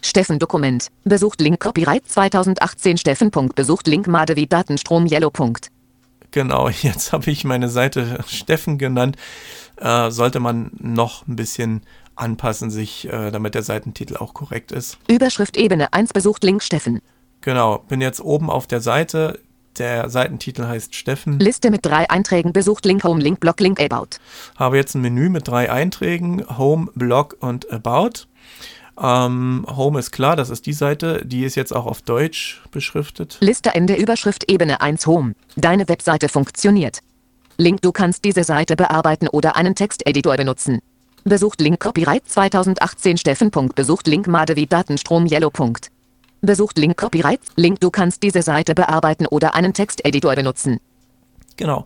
[0.00, 0.88] Steffen Dokument.
[1.04, 3.30] Besucht Link Copyright 2018 Steffen.
[3.54, 5.30] Besucht Link Madewi Datenstrom Yellow.
[6.30, 9.16] Genau, jetzt habe ich meine Seite Steffen genannt.
[9.76, 11.82] Äh, sollte man noch ein bisschen
[12.16, 14.98] anpassen, sich, äh, damit der Seitentitel auch korrekt ist.
[15.08, 17.00] Überschrift Ebene 1 besucht Link Steffen.
[17.40, 19.40] Genau, bin jetzt oben auf der Seite.
[19.78, 21.38] Der Seitentitel heißt Steffen.
[21.38, 24.18] Liste mit drei Einträgen besucht Link Home, Link Blog, Link About.
[24.56, 28.26] Habe jetzt ein Menü mit drei Einträgen: Home, Blog und About.
[29.00, 31.24] Ähm, Home ist klar, das ist die Seite.
[31.24, 33.38] Die ist jetzt auch auf Deutsch beschriftet.
[33.40, 35.34] Liste Ende Überschrift Ebene 1 Home.
[35.56, 36.98] Deine Webseite funktioniert.
[37.56, 40.80] Link Du kannst diese Seite bearbeiten oder einen Texteditor benutzen.
[41.24, 43.50] Besucht Link Copyright 2018 Steffen.
[43.74, 45.52] Besucht Link Madewi Datenstrom Yellow.
[46.40, 47.40] Besucht Link Copyright.
[47.56, 50.78] Link Du kannst diese Seite bearbeiten oder einen Texteditor benutzen.
[51.56, 51.84] Genau.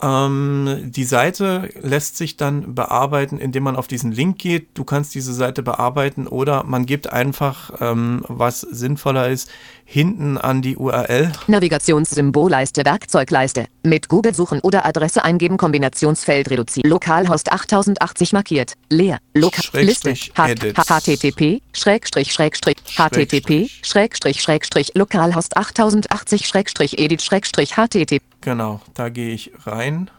[0.00, 4.68] Ähm, die Seite lässt sich dann bearbeiten, indem man auf diesen Link geht.
[4.74, 9.50] Du kannst diese Seite bearbeiten oder man gibt einfach, ähm, was sinnvoller ist,
[9.90, 11.32] hinten an die URL.
[11.46, 13.66] Navigationssymbolleiste, Werkzeugleiste.
[13.82, 16.90] Mit Google suchen oder Adresse eingeben, Kombinationsfeld reduzieren.
[16.90, 18.74] Lokalhost 8080 markiert.
[18.90, 19.18] Leer.
[19.32, 20.10] Lokal Liste.
[20.10, 20.76] Edit.
[20.76, 29.32] http Schrägstrich Schrägstrich http Schrägstrich Schrägstrich Lokalhost 8080 Schrägstrich edit Schrägstrich http Genau, da gehe
[29.32, 30.10] ich rein.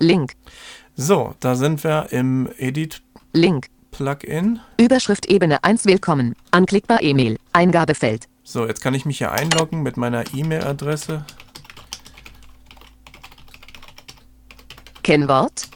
[0.00, 0.32] Link
[0.96, 2.48] So, da sind wir im
[3.32, 4.60] Link Edit-Plugin.
[4.78, 6.34] Überschrift Ebene 1 Willkommen.
[6.50, 7.38] Anklickbar E-Mail.
[7.52, 8.24] Eingabefeld.
[8.44, 11.24] So, jetzt kann ich mich hier einloggen mit meiner E-Mail-Adresse.
[15.02, 15.68] Kennwort.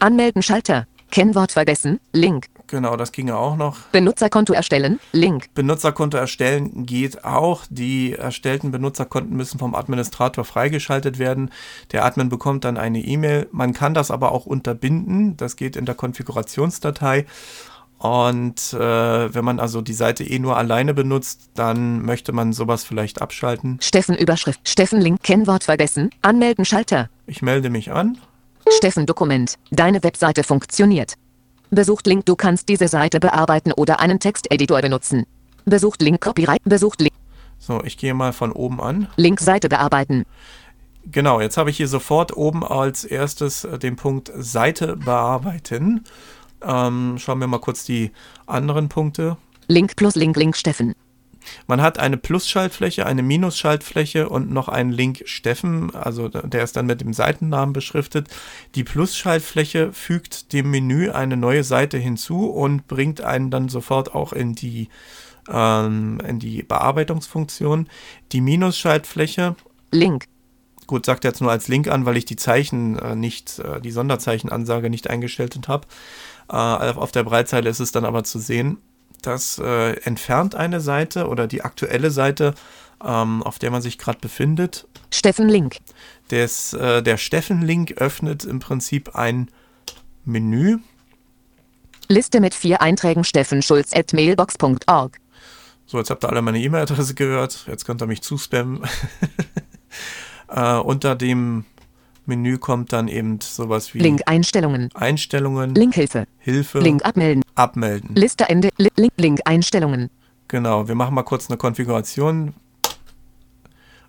[0.00, 0.86] Anmelden Schalter.
[1.10, 2.00] Kennwort vergessen.
[2.12, 2.46] Link.
[2.66, 3.78] Genau, das ginge auch noch.
[3.92, 5.00] Benutzerkonto erstellen.
[5.12, 5.52] Link.
[5.54, 7.62] Benutzerkonto erstellen geht auch.
[7.68, 11.50] Die erstellten Benutzerkonten müssen vom Administrator freigeschaltet werden.
[11.90, 13.48] Der Admin bekommt dann eine E-Mail.
[13.50, 15.36] Man kann das aber auch unterbinden.
[15.36, 17.26] Das geht in der Konfigurationsdatei.
[18.00, 22.82] Und äh, wenn man also die Seite eh nur alleine benutzt, dann möchte man sowas
[22.82, 23.76] vielleicht abschalten.
[23.82, 24.66] Steffen Überschrift.
[24.66, 25.22] Steffen Link.
[25.22, 26.08] Kennwort vergessen.
[26.22, 27.10] Anmelden Schalter.
[27.26, 28.16] Ich melde mich an.
[28.70, 29.56] Steffen Dokument.
[29.70, 31.12] Deine Webseite funktioniert.
[31.68, 32.24] Besucht Link.
[32.24, 35.26] Du kannst diese Seite bearbeiten oder einen Texteditor benutzen.
[35.66, 36.62] Besucht Link Copyright.
[36.64, 37.12] Besucht Link.
[37.58, 39.08] So, ich gehe mal von oben an.
[39.16, 40.24] Link Seite bearbeiten.
[41.04, 46.04] Genau, jetzt habe ich hier sofort oben als erstes äh, den Punkt Seite bearbeiten.
[46.62, 48.10] Ähm, schauen wir mal kurz die
[48.46, 49.36] anderen Punkte.
[49.68, 50.94] Link plus Link Link Steffen.
[51.66, 56.86] Man hat eine Plus-Schaltfläche, eine Minus-Schaltfläche und noch einen Link Steffen, also der ist dann
[56.86, 58.28] mit dem Seitennamen beschriftet.
[58.74, 64.32] Die Plus-Schaltfläche fügt dem Menü eine neue Seite hinzu und bringt einen dann sofort auch
[64.32, 64.88] in die,
[65.48, 67.88] ähm, in die Bearbeitungsfunktion.
[68.32, 69.56] Die Minus-Schaltfläche
[69.92, 70.26] Link.
[70.86, 73.80] Gut, sagt er jetzt nur als Link an, weil ich die Zeichen äh, nicht, äh,
[73.80, 75.86] die Sonderzeichenansage nicht eingestellt habe.
[76.50, 78.78] Äh, auf der Breitzeile ist es dann aber zu sehen.
[79.22, 82.54] Das äh, entfernt eine Seite oder die aktuelle Seite,
[83.04, 84.88] ähm, auf der man sich gerade befindet.
[85.12, 85.76] Steffen Link.
[86.30, 89.50] Des, äh, der Steffen-Link öffnet im Prinzip ein
[90.24, 90.78] Menü.
[92.08, 95.18] Liste mit vier Einträgen Steffen Schulz at mailbox.org.
[95.86, 97.64] So, jetzt habt ihr alle meine E-Mail-Adresse gehört.
[97.68, 98.82] Jetzt könnt ihr mich zuspammen.
[100.48, 101.64] äh, unter dem
[102.26, 104.88] Menü kommt dann eben sowas wie Link Einstellungen.
[104.94, 106.26] Einstellungen, Link Hilfe.
[106.38, 107.42] Hilfe, Link abmelden.
[107.54, 108.14] abmelden.
[108.14, 108.70] Liste Ende.
[108.76, 110.10] Li Link, Link Einstellungen.
[110.48, 112.54] Genau, wir machen mal kurz eine Konfiguration.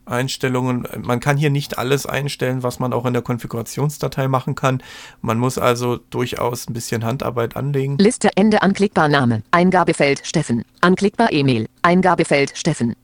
[0.05, 0.87] Einstellungen.
[1.03, 4.81] Man kann hier nicht alles einstellen, was man auch in der Konfigurationsdatei machen kann.
[5.21, 7.97] Man muss also durchaus ein bisschen Handarbeit anlegen.
[7.97, 9.43] Liste Ende anklickbar Name.
[9.51, 10.63] Eingabefeld Steffen.
[10.81, 11.67] Anklickbar E-Mail.
[11.83, 12.95] Eingabefeld Steffen.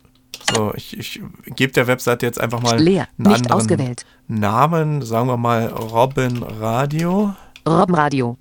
[0.54, 1.22] So, ich, ich
[1.56, 3.08] gebe der Webseite jetzt einfach mal Leer.
[3.18, 4.06] einen Nicht ausgewählt.
[4.28, 5.02] Namen.
[5.02, 7.34] Sagen wir mal Robin Radio.
[7.68, 8.38] Robbenradio.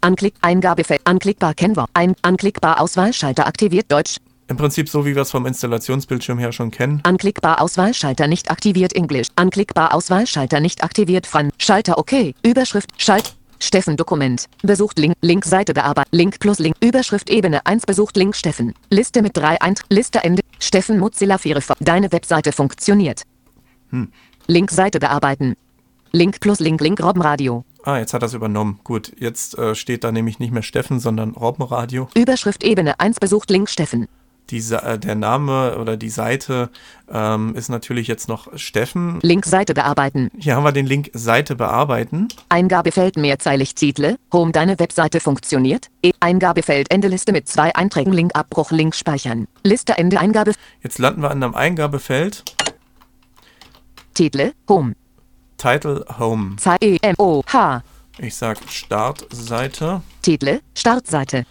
[0.00, 1.02] Anklick Eingabefeld.
[1.04, 1.90] Anklickbar Kennwort.
[1.94, 4.16] Ein Anklickbar Auswahlschalter aktiviert Deutsch.
[4.48, 7.00] Im Prinzip so, wie wir es vom Installationsbildschirm her schon kennen.
[7.04, 9.28] Anklickbar Auswahlschalter nicht aktiviert Englisch.
[9.36, 11.50] Anklickbar Auswahlschalter nicht aktiviert Fran.
[11.58, 12.34] Schalter OK.
[12.42, 13.34] Überschrift Schalt.
[13.60, 14.46] Steffen Dokument.
[14.62, 15.14] Besucht Link.
[15.20, 16.08] Link Seite bearbeiten.
[16.10, 16.74] Link plus Link.
[16.80, 18.74] Überschrift Ebene 1 besucht Link Steffen.
[18.88, 19.82] Liste mit drei Eint.
[19.88, 20.42] Liste Ende.
[20.60, 21.78] Steffen Mozilla Firefox.
[21.80, 23.22] Deine Webseite funktioniert.
[24.46, 25.56] Link Seite bearbeiten.
[26.12, 27.64] Link plus Link Link Robbenradio.
[27.82, 28.80] Ah, jetzt hat er es übernommen.
[28.84, 32.08] Gut, jetzt äh, steht da nämlich nicht mehr Steffen, sondern Robben Radio.
[32.14, 34.06] Überschrift Ebene 1 besucht Link Steffen.
[34.50, 36.70] Die, äh, der Name oder die Seite
[37.08, 39.20] ähm, ist natürlich jetzt noch Steffen.
[39.22, 40.30] Link Seite bearbeiten.
[40.38, 42.28] Hier haben wir den Link Seite bearbeiten.
[42.48, 44.16] Eingabefeld mehrzeilig Titel.
[44.32, 45.88] Home deine Webseite funktioniert.
[46.02, 49.46] E Eingabefeld Ende Liste mit zwei Einträgen Link Abbruch Link speichern.
[49.62, 52.44] Liste Ende Eingabe Jetzt landen wir an einem Eingabefeld.
[54.14, 54.94] Titel Home.
[55.56, 56.56] Title Home.
[56.56, 57.82] Zei E M O H.
[58.18, 60.02] Ich sag Startseite.
[60.22, 61.44] Titel Startseite.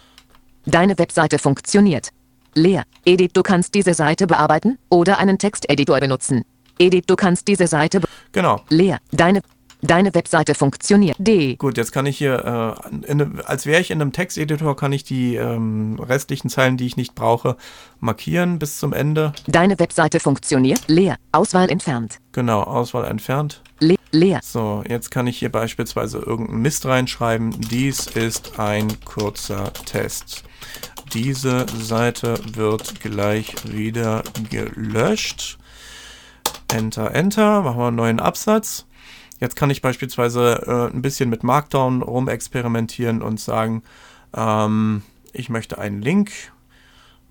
[0.66, 2.10] Deine Webseite funktioniert.
[2.54, 2.84] Leer.
[3.04, 6.44] Edit du kannst diese Seite bearbeiten oder einen Texteditor benutzen.
[6.78, 8.00] Edit, du kannst diese Seite
[8.32, 8.60] Genau.
[8.68, 8.98] leer.
[9.12, 9.42] Deine
[9.82, 11.16] deine Webseite funktioniert.
[11.18, 11.56] D.
[11.56, 15.04] Gut, jetzt kann ich hier, äh, in, als wäre ich in einem Texteditor, kann ich
[15.04, 17.56] die ähm, restlichen Zeilen, die ich nicht brauche,
[17.98, 19.32] markieren bis zum Ende.
[19.46, 20.82] Deine Webseite funktioniert.
[20.86, 21.16] Leer.
[21.32, 22.18] Auswahl entfernt.
[22.32, 23.62] Genau, Auswahl entfernt.
[23.80, 24.40] Le leer.
[24.42, 27.58] So, jetzt kann ich hier beispielsweise irgendeinen Mist reinschreiben.
[27.70, 30.44] Dies ist ein kurzer Test.
[31.12, 35.58] Diese Seite wird gleich wieder gelöscht.
[36.68, 37.62] Enter, Enter.
[37.62, 38.86] Machen wir einen neuen Absatz.
[39.40, 43.82] Jetzt kann ich beispielsweise äh, ein bisschen mit Markdown rumexperimentieren und sagen,
[44.36, 46.30] ähm, ich möchte einen Link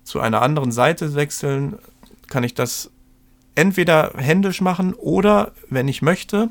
[0.04, 1.78] zu einer anderen Seite wechseln.
[2.28, 2.90] Kann ich das
[3.54, 6.50] entweder händisch machen oder, wenn ich möchte,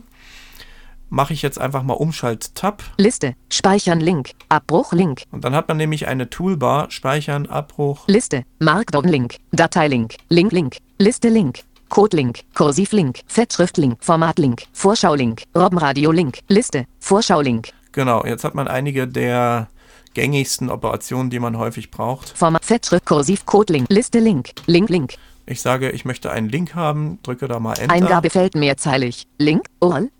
[1.09, 2.83] mache ich jetzt einfach mal Umschalt-Tab.
[2.97, 3.35] Liste.
[3.49, 4.31] Speichern Link.
[4.49, 5.23] Abbruch Link.
[5.31, 8.07] Und dann hat man nämlich eine Toolbar, Speichern, Abbruch.
[8.07, 8.43] Liste.
[8.59, 9.37] Markdown Link.
[9.51, 10.15] Dateilink.
[10.29, 10.77] Link Link.
[10.97, 11.59] Liste Link.
[11.89, 12.41] Code Link.
[12.53, 13.21] Kursiv Link.
[13.27, 13.97] Fettschrift Link.
[14.01, 14.63] Format Link.
[14.73, 15.43] Vorschau Link.
[15.55, 16.39] Robbenradio Link.
[16.47, 16.85] Liste.
[16.99, 17.69] Vorschau Link.
[17.91, 19.67] Genau, jetzt hat man einige der
[20.13, 22.29] gängigsten Operationen, die man häufig braucht.
[22.37, 23.87] Format Fettschrift Kursiv Code Link.
[23.89, 24.51] Liste Link.
[24.67, 25.15] Link Link.
[25.45, 27.95] Ich sage, ich möchte einen Link haben, drücke da mal Enter.
[27.95, 29.25] Eingabefeld mehrzeilig.
[29.39, 30.11] Link, URL.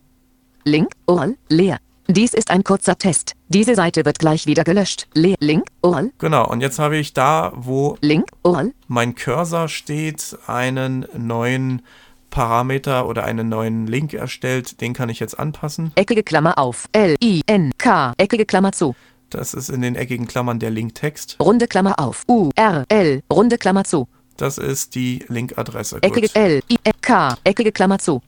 [0.70, 1.80] Link, URL, leer.
[2.08, 3.34] Dies ist ein kurzer Test.
[3.48, 5.08] Diese Seite wird gleich wieder gelöscht.
[5.16, 5.36] Leer.
[5.40, 11.08] Link, URL, Genau, und jetzt habe ich da, wo Link, URL, mein Cursor steht, einen
[11.18, 11.82] neuen
[12.30, 14.80] Parameter oder einen neuen Link erstellt.
[14.82, 15.92] Den kann ich jetzt anpassen.
[15.96, 16.88] eckige Klammer auf.
[16.92, 18.96] L, I, N, K, eckige Klammer zu.
[19.32, 21.38] Das ist in den eckigen Klammern der Linktext.
[21.40, 22.26] Runde Klammer auf.
[22.28, 24.08] U, R, L, runde Klammer zu.
[24.38, 25.98] Das ist die Linkadresse.
[26.02, 26.36] Eckige Gut.
[26.36, 28.22] L, I, N, K, eckige Klammer zu.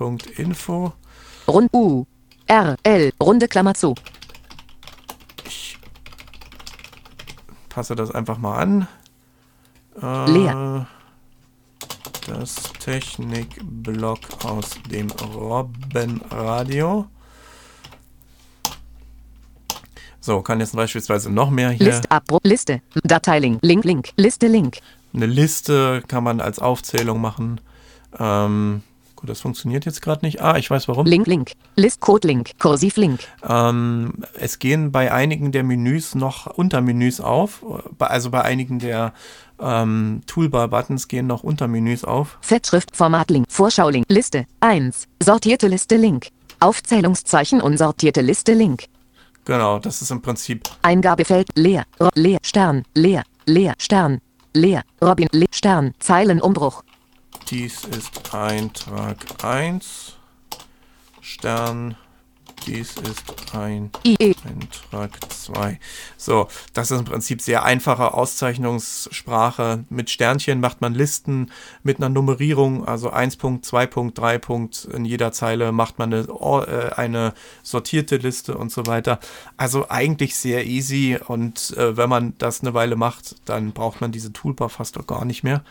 [0.00, 0.92] Robinär.info.
[1.46, 2.06] Rund, U,
[2.46, 3.94] R, L, runde Klammer zu.
[5.44, 5.78] Ich
[7.68, 8.88] passe das einfach mal an.
[10.00, 10.86] Äh, Leer.
[12.26, 17.06] Das Technikblog aus dem Robbenradio.
[20.20, 21.86] So, kann jetzt beispielsweise noch mehr hier.
[21.86, 24.78] Liste, Abbruch, Liste, Dateilink, Link, Link, Liste, Link.
[25.12, 27.60] Eine Liste kann man als Aufzählung machen.
[28.18, 28.82] Ähm,
[29.20, 30.40] gut, das funktioniert jetzt gerade nicht.
[30.40, 31.06] Ah, ich weiß warum.
[31.06, 33.20] Link, Link, List, Code, Link, Kursiv, Link.
[33.48, 37.64] Ähm, es gehen bei einigen der Menüs noch Untermenüs auf.
[37.98, 39.12] Also bei einigen der
[39.60, 42.38] ähm, Toolbar-Buttons gehen noch Untermenüs auf.
[42.40, 46.28] Fettschrift, Format, Link, Vorschau, Link, Liste, 1, sortierte Liste, Link.
[46.60, 48.84] Aufzählungszeichen, unsortierte Liste, Link.
[49.44, 54.20] Genau, das ist im Prinzip Eingabefeld, leer, leer, Stern, leer, leer, Stern,
[54.52, 56.82] leer, Robin, leer, Stern, Zeilenumbruch.
[57.50, 60.14] Dies ist Eintrag 1.
[61.20, 61.96] Stern.
[62.64, 65.80] Dies ist ein Eintrag 2.
[66.16, 69.84] So, das ist im Prinzip sehr einfache Auszeichnungssprache.
[69.88, 71.50] Mit Sternchen macht man Listen
[71.82, 74.84] mit einer Nummerierung, also 1 Punkt, 2 Punkt, 3 Punkt.
[74.84, 77.34] In jeder Zeile macht man eine, äh, eine
[77.64, 79.18] sortierte Liste und so weiter.
[79.56, 84.12] Also eigentlich sehr easy und äh, wenn man das eine Weile macht, dann braucht man
[84.12, 85.64] diese Toolbar fast auch gar nicht mehr.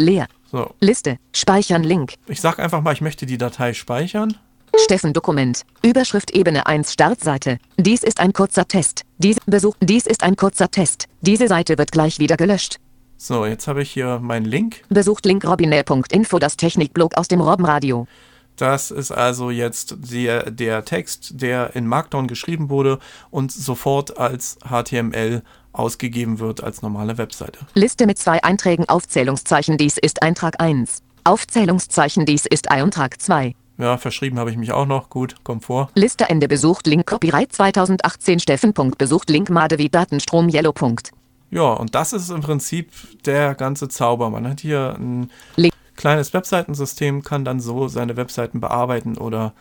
[0.00, 2.14] Leer, So, Liste, Speichern, Link.
[2.26, 4.36] ich sage einfach mal, ich möchte die Datei speichern.
[4.84, 5.62] Steffen Dokument.
[5.82, 7.58] Überschrift Ebene 1 Startseite.
[7.76, 9.02] Dies ist ein kurzer Test.
[9.18, 9.74] Dies Besuch.
[9.80, 11.06] Dies ist ein kurzer Test.
[11.20, 12.78] Diese Seite wird gleich wieder gelöscht.
[13.16, 14.82] So, jetzt habe ich hier meinen Link.
[14.88, 18.06] Besucht Link robinär.info das Technikblog aus dem Robbenradio.
[18.56, 22.98] Das ist also jetzt der, der Text, der in Markdown geschrieben wurde
[23.30, 27.60] und sofort als HTML ausgegeben wird als normale Webseite.
[27.74, 29.76] Liste mit zwei Einträgen Aufzählungszeichen.
[29.76, 31.02] Dies ist Eintrag 1.
[31.24, 32.26] Aufzählungszeichen.
[32.26, 33.54] Dies ist Eintrag 2.
[33.78, 35.08] Ja, verschrieben habe ich mich auch noch.
[35.08, 35.90] Gut, kommt vor.
[35.94, 38.74] Liste Ende besucht Link Copyright 2018 Steffen.
[38.98, 40.74] Besucht Link Madewi Datenstrom Yellow.
[41.50, 42.92] Ja, und das ist im Prinzip
[43.24, 44.28] der ganze Zauber.
[44.30, 45.74] Man hat hier ein Link.
[45.96, 49.54] kleines Webseitensystem, kann dann so seine Webseiten bearbeiten oder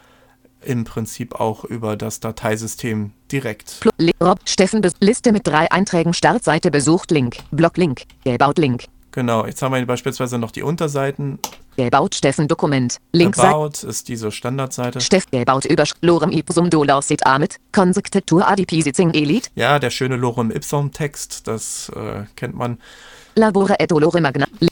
[0.62, 3.80] im Prinzip auch über das Dateisystem direkt.
[4.22, 7.38] Rob Steffen Liste mit drei Einträgen Startseite besucht Link.
[7.52, 8.04] Blog Link.
[8.24, 8.86] Gelbaut Link.
[9.12, 11.40] Genau, jetzt haben wir beispielsweise noch die Unterseiten.
[11.78, 12.98] Gelbaut Steffen Dokument.
[13.14, 13.56] Link Seite.
[13.56, 15.02] About ist diese Standardseite.
[15.02, 17.56] Steff Gelbaut Überschrift Lorem Ipsum Dolor Sit Amit.
[17.72, 19.50] Konsektetur Adipisizing Elite.
[19.56, 22.78] Ja, der schöne Lorem Ipsum Text, das äh, kennt man.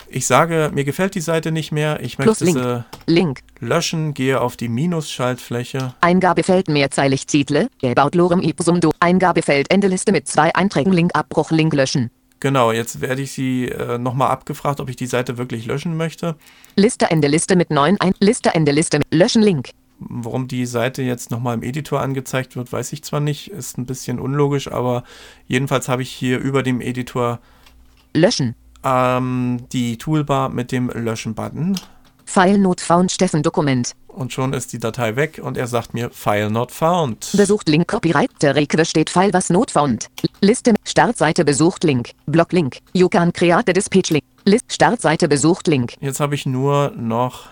[0.10, 2.00] Ich sage, mir gefällt die Seite nicht mehr.
[2.02, 2.86] Ich Plus möchte Link.
[3.08, 3.40] sie Link.
[3.60, 5.94] löschen, gehe auf die Minus-Schaltfläche.
[6.02, 7.68] Eingabefeld mehrzeilig Titel.
[7.80, 8.92] Gelbaut Lorem Ipsum Do.
[9.00, 12.10] Eingabefeld Endeliste mit zwei Einträgen Link Abbruch Link löschen.
[12.40, 16.36] Genau, jetzt werde ich sie äh, nochmal abgefragt, ob ich die Seite wirklich löschen möchte.
[16.76, 19.72] Liste Ende Liste mit neun ein Liste Ende Liste mit Löschen Link.
[20.00, 23.50] Warum die Seite jetzt nochmal im Editor angezeigt wird, weiß ich zwar nicht.
[23.50, 25.04] Ist ein bisschen unlogisch, aber
[25.48, 27.40] jedenfalls habe ich hier über dem Editor
[28.14, 28.56] Löschen.
[28.84, 31.80] ähm, die Toolbar mit dem Löschen-Button.
[32.26, 33.94] File not found Steffen Dokument.
[34.08, 37.30] Und schon ist die Datei weg und er sagt mir File not found.
[37.38, 38.32] Besucht Link Copyright.
[38.42, 40.08] Der Request steht File was not found.
[40.42, 42.12] Liste Startseite besucht Link.
[42.26, 42.80] Block Link.
[42.94, 44.24] You can create this page Link.
[44.44, 45.94] List Startseite besucht Link.
[46.00, 47.46] Jetzt habe ich nur noch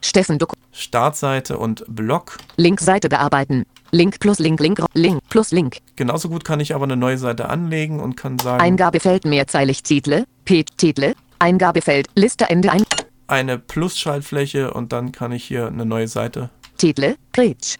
[0.00, 0.64] Steffen Dokument.
[0.72, 2.38] Startseite und Blog.
[2.56, 3.64] Linkseite bearbeiten.
[3.94, 5.78] Link plus Link, Link, Link plus Link.
[5.94, 10.24] Genauso gut kann ich aber eine neue Seite anlegen und kann sagen, Eingabefeld mehrzeilig Titel,
[10.44, 12.82] Page Titel, Eingabefeld, Liste Ende ein,
[13.28, 16.50] eine Plus-Schaltfläche und dann kann ich hier eine neue Seite.
[16.76, 17.76] Titel, Page.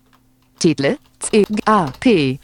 [0.61, 2.39] Titel, C, A, P.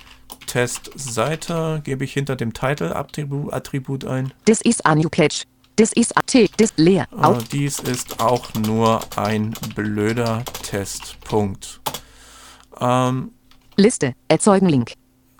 [0.46, 4.32] Testseite gebe ich hinter dem Title-Attribut Attribut ein.
[4.46, 5.44] This is a new page.
[5.76, 7.06] This is a T, this leer.
[7.12, 7.52] Äh, Out.
[7.52, 11.18] dies ist auch nur ein blöder Test.
[11.20, 11.80] Punkt.
[12.80, 13.30] Ähm,
[13.80, 14.92] Liste, erzeugen Link.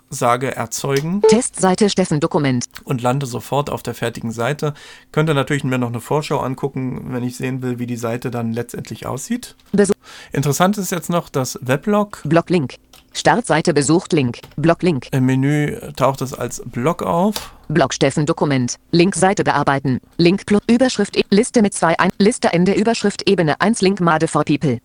[0.09, 2.65] sage erzeugen Testseite Steffen Dokument.
[2.83, 4.73] und lande sofort auf der fertigen Seite.
[5.11, 8.51] Könnte natürlich mir noch eine Vorschau angucken, wenn ich sehen will, wie die Seite dann
[8.51, 9.55] letztendlich aussieht.
[9.71, 9.93] Besuch,
[10.33, 12.21] Interessant ist jetzt noch das Weblog.
[12.25, 12.75] Block Link.
[13.13, 14.39] Startseite besucht Link.
[14.55, 15.07] Block Link.
[15.11, 17.53] Im Menü taucht es als Blog auf.
[17.67, 18.75] Block Steffen Dokument.
[18.91, 19.99] Linkseite bearbeiten.
[20.17, 24.27] Link plus Überschrift E- Liste mit zwei ein Liste Ende Überschrift Ebene 1 Link Made
[24.27, 24.79] for People.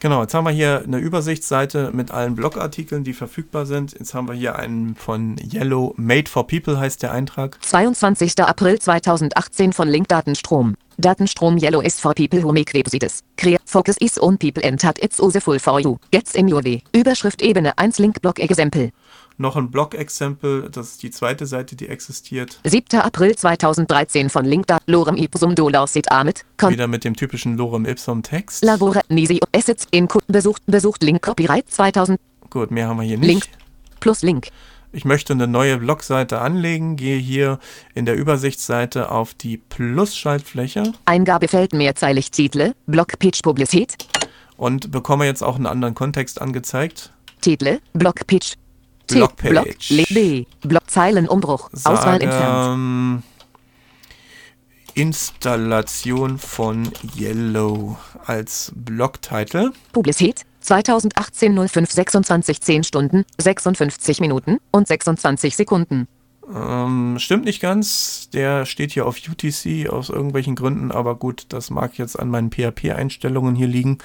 [0.00, 3.92] Genau, jetzt haben wir hier eine Übersichtsseite mit allen Blogartikeln, die verfügbar sind.
[3.98, 7.58] Jetzt haben wir hier einen von Yellow, Made for People heißt der Eintrag.
[7.62, 8.38] 22.
[8.40, 10.74] April 2018 von Link Datenstrom.
[10.96, 13.20] Datenstrom Yellow is for people who make websites.
[13.36, 15.98] Create focus is on people and that it's useful for you.
[16.10, 16.82] Gets in your way.
[16.92, 18.90] Überschrift Ebene 1 Link Block Exempel.
[19.40, 22.60] Noch ein Blog-Exempel, das ist die zweite Seite, die existiert.
[22.64, 23.00] 7.
[23.00, 26.44] April 2013 von Link Da Lorem Ipsum Dollar Sit Amit.
[26.60, 28.62] Wieder mit dem typischen Lorem Ipsum Text.
[28.62, 32.20] Labore Nisi Assets in besucht besucht Link Copyright 2000
[32.50, 33.28] Gut, mehr haben wir hier nicht.
[33.28, 33.44] Link
[34.00, 34.48] plus Link.
[34.92, 37.60] Ich möchte eine neue Blogseite anlegen, gehe hier
[37.94, 43.96] in der Übersichtsseite auf die Plus-Schaltfläche Eingabefeld mehrzeilig Titel, Block Page Publicität,
[44.58, 47.10] und bekomme jetzt auch einen anderen Kontext angezeigt.
[47.40, 48.59] Titel, Block Page.
[49.10, 49.88] T, Blockpage.
[49.88, 52.74] Block, B, Block Zeilenumbruch, Auswahl entfernt.
[52.74, 53.22] ähm,
[54.94, 57.96] Installation von Yellow
[58.26, 59.72] als Blogtitel.
[59.92, 66.08] Publicität, 2018 05 26 10 Stunden, 56 Minuten und 26 Sekunden.
[66.52, 68.28] Ähm, stimmt nicht ganz.
[68.30, 72.50] Der steht hier auf UTC aus irgendwelchen Gründen, aber gut, das mag jetzt an meinen
[72.50, 73.98] PHP-Einstellungen hier liegen.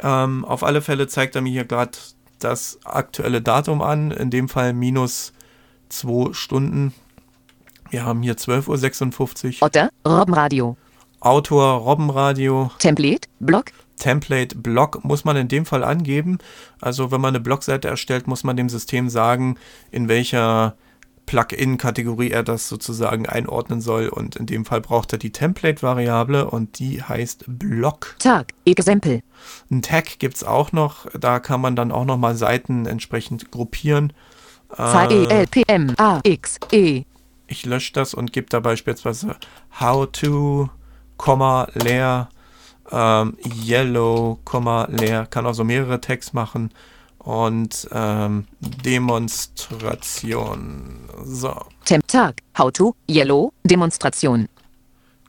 [0.00, 1.92] Ähm, auf alle Fälle zeigt er mir hier gerade
[2.38, 5.32] das aktuelle Datum an, in dem Fall minus
[5.88, 6.94] 2 Stunden.
[7.90, 9.66] Wir haben hier 12.56 Uhr.
[9.66, 10.76] Otter, Robbenradio.
[11.20, 12.70] Autor Robbenradio.
[12.78, 16.38] Template, Block, Template Blog muss man in dem Fall angeben.
[16.80, 19.56] Also wenn man eine Blogseite erstellt, muss man dem System sagen,
[19.90, 20.76] in welcher
[21.28, 24.08] Plugin-Kategorie er das sozusagen einordnen soll.
[24.08, 28.16] Und in dem Fall braucht er die Template-Variable und die heißt Blog.
[28.18, 29.20] Tag, Exempel.
[29.70, 31.06] Ein Tag gibt es auch noch.
[31.18, 34.12] Da kann man dann auch nochmal Seiten entsprechend gruppieren.
[34.74, 35.46] Zeit E,
[36.72, 37.04] E.
[37.46, 39.36] Ich lösche das und gebe da beispielsweise
[39.80, 40.68] How to,
[41.16, 42.28] Komma, leer,
[42.90, 45.26] ähm, Yellow, Komma, leer.
[45.26, 46.70] Kann auch so mehrere Tags machen.
[47.28, 48.46] Und ähm,
[48.82, 51.10] Demonstration.
[51.24, 51.54] So,
[51.84, 54.48] Temp, Tag, How to, Yellow, Demonstration.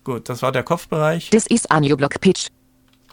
[0.05, 1.29] gut, das war der Kopfbereich.
[1.29, 2.47] This is a new block page.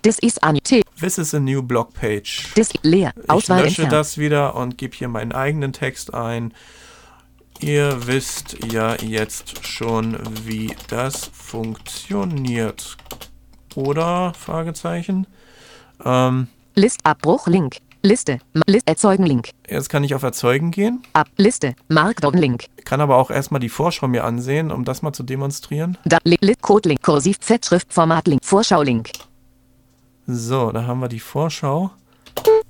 [0.03, 0.85] This is a new T.
[1.01, 2.53] This is a new blog page.
[2.55, 3.13] This leer.
[3.21, 3.93] Ich Auswahl lösche entfernt.
[3.93, 6.55] das wieder und gebe hier meinen eigenen Text ein.
[7.59, 12.97] Ihr wisst ja jetzt schon, wie das funktioniert.
[13.75, 14.33] Oder?
[14.35, 15.27] Fragezeichen.
[16.05, 17.79] Ähm, List Abbruch Link.
[18.03, 18.39] Liste.
[18.67, 19.51] List erzeugen Link.
[19.69, 21.03] jetzt kann ich auf Erzeugen gehen.
[21.13, 21.75] Ab Liste.
[21.89, 22.67] Markdown Link.
[22.85, 25.99] Kann aber auch erstmal die Vorschau mir ansehen, um das mal zu demonstrieren.
[26.05, 27.03] Da Li Li Code Link.
[27.03, 28.45] Kursiv Z Schriftformat Link.
[28.45, 29.11] Vorschau Link.
[30.27, 31.91] So, da haben wir die Vorschau.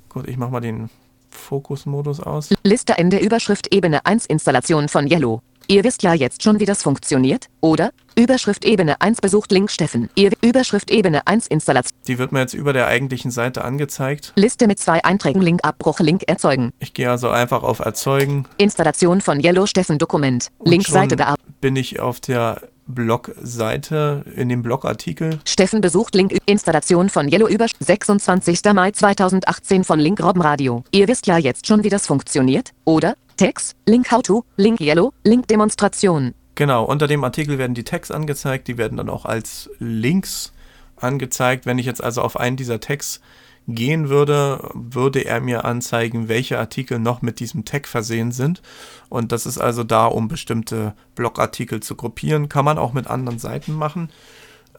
[0.09, 0.89] Gut, ich mache mal den
[1.29, 2.49] Fokusmodus aus.
[2.63, 5.41] Liste Ende Überschrift Ebene 1 Installation von Yellow.
[5.69, 7.91] Ihr wisst ja jetzt schon, wie das funktioniert, oder?
[8.15, 10.09] Überschrift Ebene 1 besucht Link Steffen.
[10.15, 11.99] Ihr Überschrift Ebene 1 Installation.
[12.07, 14.31] Die wird mir jetzt über der eigentlichen Seite angezeigt.
[14.37, 16.71] Liste mit zwei Einträgen Link Abbruch Link erzeugen.
[16.79, 18.45] Ich gehe also einfach auf Erzeugen.
[18.57, 20.47] Installation von Yellow Steffen Dokument.
[20.57, 21.53] Und Link Seite schon bearbeiten.
[21.59, 25.41] bin ich auf der Blogseite in dem Blogartikel.
[25.43, 28.61] Steffen besucht Link Installation von Yellow über 26.
[28.73, 30.85] Mai 2018 von Link Robbenradio.
[30.91, 33.15] Ihr wisst ja jetzt schon, wie das funktioniert, oder?
[33.37, 36.33] Text, Link How to, Link Yellow, Link Demonstration.
[36.55, 40.53] Genau, unter dem Artikel werden die Tags angezeigt, die werden dann auch als Links
[40.95, 41.65] angezeigt.
[41.65, 43.21] Wenn ich jetzt also auf einen dieser Tags
[43.67, 48.61] gehen würde, würde er mir anzeigen, welche Artikel noch mit diesem Tag versehen sind.
[49.09, 52.49] Und das ist also da, um bestimmte Blogartikel zu gruppieren.
[52.49, 54.09] Kann man auch mit anderen Seiten machen.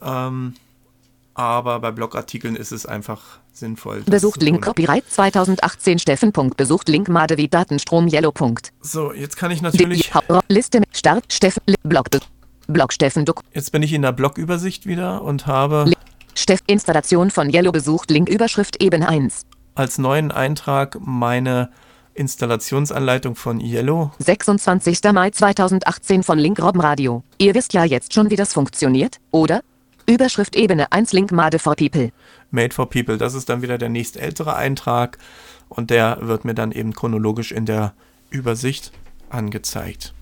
[0.01, 0.55] Ähm,
[1.39, 4.01] aber bei Blogartikeln ist es einfach sinnvoll.
[4.01, 6.33] Besucht Link Copyright 2018 Steffen.
[6.57, 8.33] Besucht Link Madewi Datenstrom Yellow.
[8.81, 10.11] So, jetzt kann ich natürlich.
[10.49, 12.09] Liste mit Start Steffen Blog
[12.67, 13.41] Blog Steffen Duck.
[13.53, 15.89] Jetzt bin ich in der Blogübersicht wieder und habe.
[16.35, 19.45] Steff Installation von Yellow besucht Link Überschrift Ebene 1.
[19.75, 21.69] Als neuen Eintrag meine
[22.15, 24.11] Installationsanleitung von Yellow.
[24.19, 24.99] 26.
[25.13, 27.23] Mai 2018 von Link Robben Radio.
[27.37, 29.61] Ihr wisst ja jetzt schon, wie das funktioniert, oder?
[30.09, 32.11] Überschrift Ebene 1 Link Made for People.
[32.49, 35.19] Made for People, das ist dann wieder der nächstältere Eintrag
[35.67, 37.93] und der wird mir dann eben chronologisch in der
[38.31, 38.91] Übersicht
[39.29, 40.15] angezeigt.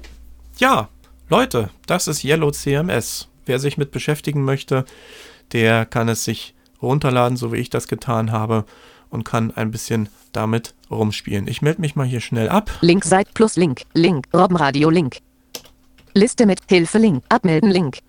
[0.58, 0.90] Ja,
[1.30, 3.30] Leute, das ist Yellow CMS.
[3.46, 4.84] Wer sich mit beschäftigen möchte,
[5.54, 8.66] der kann es sich runterladen, so wie ich das getan habe
[9.10, 11.48] und kann ein bisschen damit rumspielen.
[11.48, 12.72] Ich melde mich mal hier schnell ab.
[12.82, 15.20] Link Site plus Link, Link, Robbenradio Link.
[16.14, 18.00] Liste mit Hilfe Link, Abmelden Link.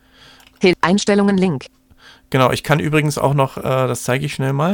[0.80, 1.66] Einstellungen Link.
[2.30, 4.72] Genau, ich kann übrigens auch noch, äh, das zeige ich schnell mal,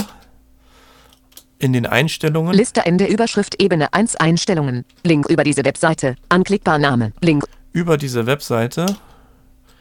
[1.59, 2.53] in den Einstellungen.
[2.53, 4.85] Liste Ende Überschrift Ebene 1 Einstellungen.
[5.05, 6.16] Link über diese Webseite.
[6.28, 7.12] Anklickbar Name.
[7.20, 7.45] Link.
[7.72, 8.87] Über diese Webseite.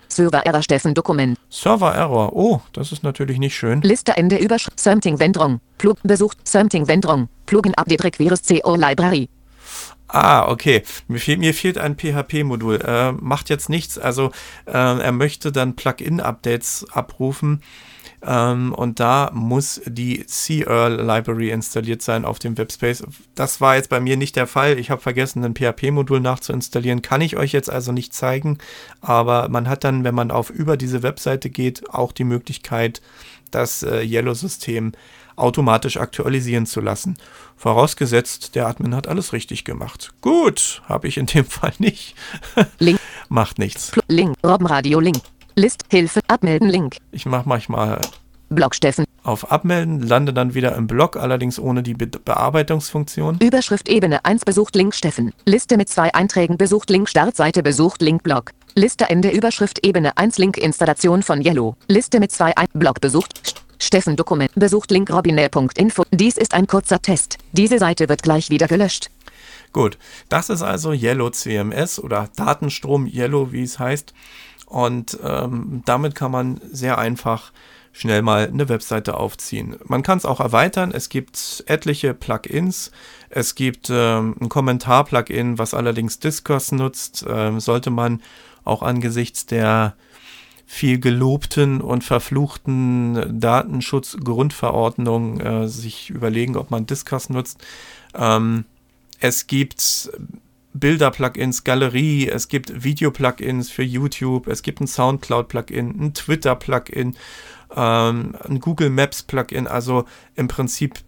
[0.07, 1.37] Server Error Steffen Dokument.
[1.49, 2.33] Server Error.
[2.33, 3.81] Oh, das ist natürlich nicht schön.
[3.81, 5.59] Liste Ende Überschrift Something Vendrong.
[5.79, 7.27] Plug besucht Something Vendrong.
[7.47, 9.27] Plugin Update Requires CO Library.
[10.13, 10.83] Ah, okay.
[11.07, 12.81] Mir, fehl, mir fehlt ein PHP-Modul.
[12.85, 13.97] Äh, macht jetzt nichts.
[13.97, 14.31] Also
[14.67, 17.63] äh, er möchte dann Plugin-Updates abrufen.
[18.21, 23.03] Ähm, und da muss die C-Earl Library installiert sein auf dem Webspace.
[23.33, 24.77] Das war jetzt bei mir nicht der Fall.
[24.77, 27.01] Ich habe vergessen, ein PHP-Modul nachzuinstallieren.
[27.01, 28.59] Kann ich euch jetzt also nicht zeigen.
[29.01, 33.01] Aber man hat dann, wenn man auf über diese Webseite geht, auch die Möglichkeit,
[33.55, 34.93] das äh, Yellow-System
[35.35, 37.17] automatisch aktualisieren zu lassen.
[37.55, 40.13] Vorausgesetzt, der Admin hat alles richtig gemacht.
[40.21, 42.15] Gut, habe ich in dem Fall nicht.
[42.79, 42.99] Link.
[43.29, 43.93] Macht nichts.
[44.07, 45.21] Link, Robbenradio Link.
[45.55, 46.97] List, Hilfe, Abmelden Link.
[47.11, 48.01] Ich mache manchmal
[48.49, 49.05] Blog Steffen.
[49.23, 53.37] Auf Abmelden, lande dann wieder im Blog, allerdings ohne die Be Bearbeitungsfunktion.
[53.41, 55.31] Überschrift Ebene 1 besucht Link Steffen.
[55.45, 58.51] Liste mit zwei Einträgen besucht Link Startseite besucht Link Blog.
[58.75, 61.75] Liste Ende Überschrift Ebene 1 Link Installation von Yellow.
[61.87, 63.63] Liste mit zwei Ein Blog besucht.
[63.77, 66.03] Steffen Dokument besucht Link robinär.info.
[66.09, 67.37] Dies ist ein kurzer Test.
[67.51, 69.11] Diese Seite wird gleich wieder gelöscht.
[69.73, 74.11] Gut, das ist also Yellow CMS oder Datenstrom Yellow, wie es heißt.
[74.65, 77.51] Und ähm, damit kann man sehr einfach
[77.91, 79.77] schnell mal eine Webseite aufziehen.
[79.85, 80.91] Man kann es auch erweitern.
[80.91, 82.89] Es gibt etliche Plugins.
[83.29, 87.23] Es gibt ähm, ein Kommentar-Plugin, was allerdings Discourse nutzt.
[87.29, 88.19] Ähm, sollte man
[88.63, 89.95] auch angesichts der
[90.65, 97.63] viel gelobten und verfluchten Datenschutzgrundverordnung äh, sich überlegen, ob man Discuss nutzt.
[98.15, 98.65] Ähm,
[99.19, 100.09] es gibt
[100.73, 107.15] Bilder-Plugins, Galerie, es gibt Video-Plugins für YouTube, es gibt ein Soundcloud-Plugin, ein Twitter-Plugin,
[107.75, 110.05] ähm, ein Google Maps-Plugin, also
[110.35, 110.99] im Prinzip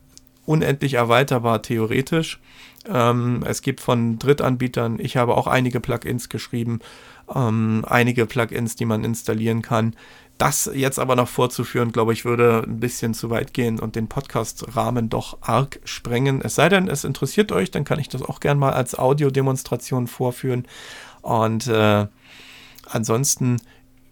[0.46, 2.40] unendlich erweiterbar theoretisch.
[2.88, 6.80] Ähm, es gibt von Drittanbietern, ich habe auch einige Plugins geschrieben,
[7.34, 9.96] ähm, einige Plugins, die man installieren kann.
[10.38, 14.08] Das jetzt aber noch vorzuführen, glaube ich, würde ein bisschen zu weit gehen und den
[14.08, 16.42] Podcast-Rahmen doch arg sprengen.
[16.42, 20.08] Es sei denn, es interessiert euch, dann kann ich das auch gern mal als Audiodemonstration
[20.08, 20.68] vorführen.
[21.22, 22.08] Und äh,
[22.86, 23.62] ansonsten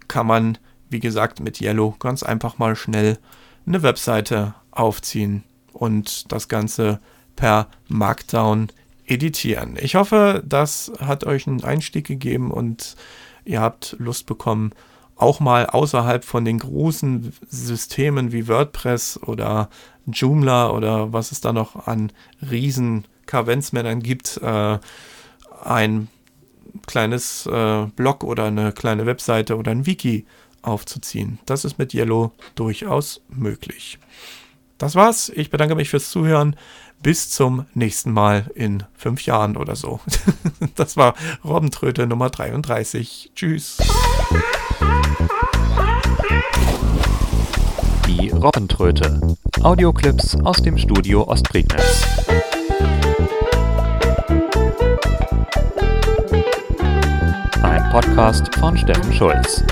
[0.08, 0.58] kann man,
[0.88, 3.18] wie gesagt, mit Yellow ganz einfach mal schnell
[3.66, 7.00] eine Webseite aufziehen und das Ganze
[7.36, 8.68] per Markdown
[9.06, 9.76] editieren.
[9.80, 12.96] Ich hoffe, das hat euch einen Einstieg gegeben und
[13.44, 14.72] ihr habt Lust bekommen,
[15.16, 19.68] auch mal außerhalb von den großen Systemen wie WordPress oder
[20.06, 22.12] Joomla oder was es da noch an
[22.50, 24.78] riesen Kavenzmännern gibt, äh,
[25.62, 26.08] ein
[26.86, 30.26] kleines äh, Blog oder eine kleine Webseite oder ein Wiki
[30.62, 31.38] aufzuziehen.
[31.46, 33.98] Das ist mit Yellow durchaus möglich.
[34.78, 35.30] Das war's.
[35.34, 36.56] Ich bedanke mich fürs Zuhören.
[37.02, 40.00] Bis zum nächsten Mal in fünf Jahren oder so.
[40.76, 41.14] Das war
[41.44, 43.32] Robbentröte Nummer 33.
[43.34, 43.76] Tschüss.
[48.08, 49.20] Die Robbentröte.
[49.62, 52.06] Audioclips aus dem Studio Ostprignitz.
[57.62, 59.62] Ein Podcast von Steffen Schulz.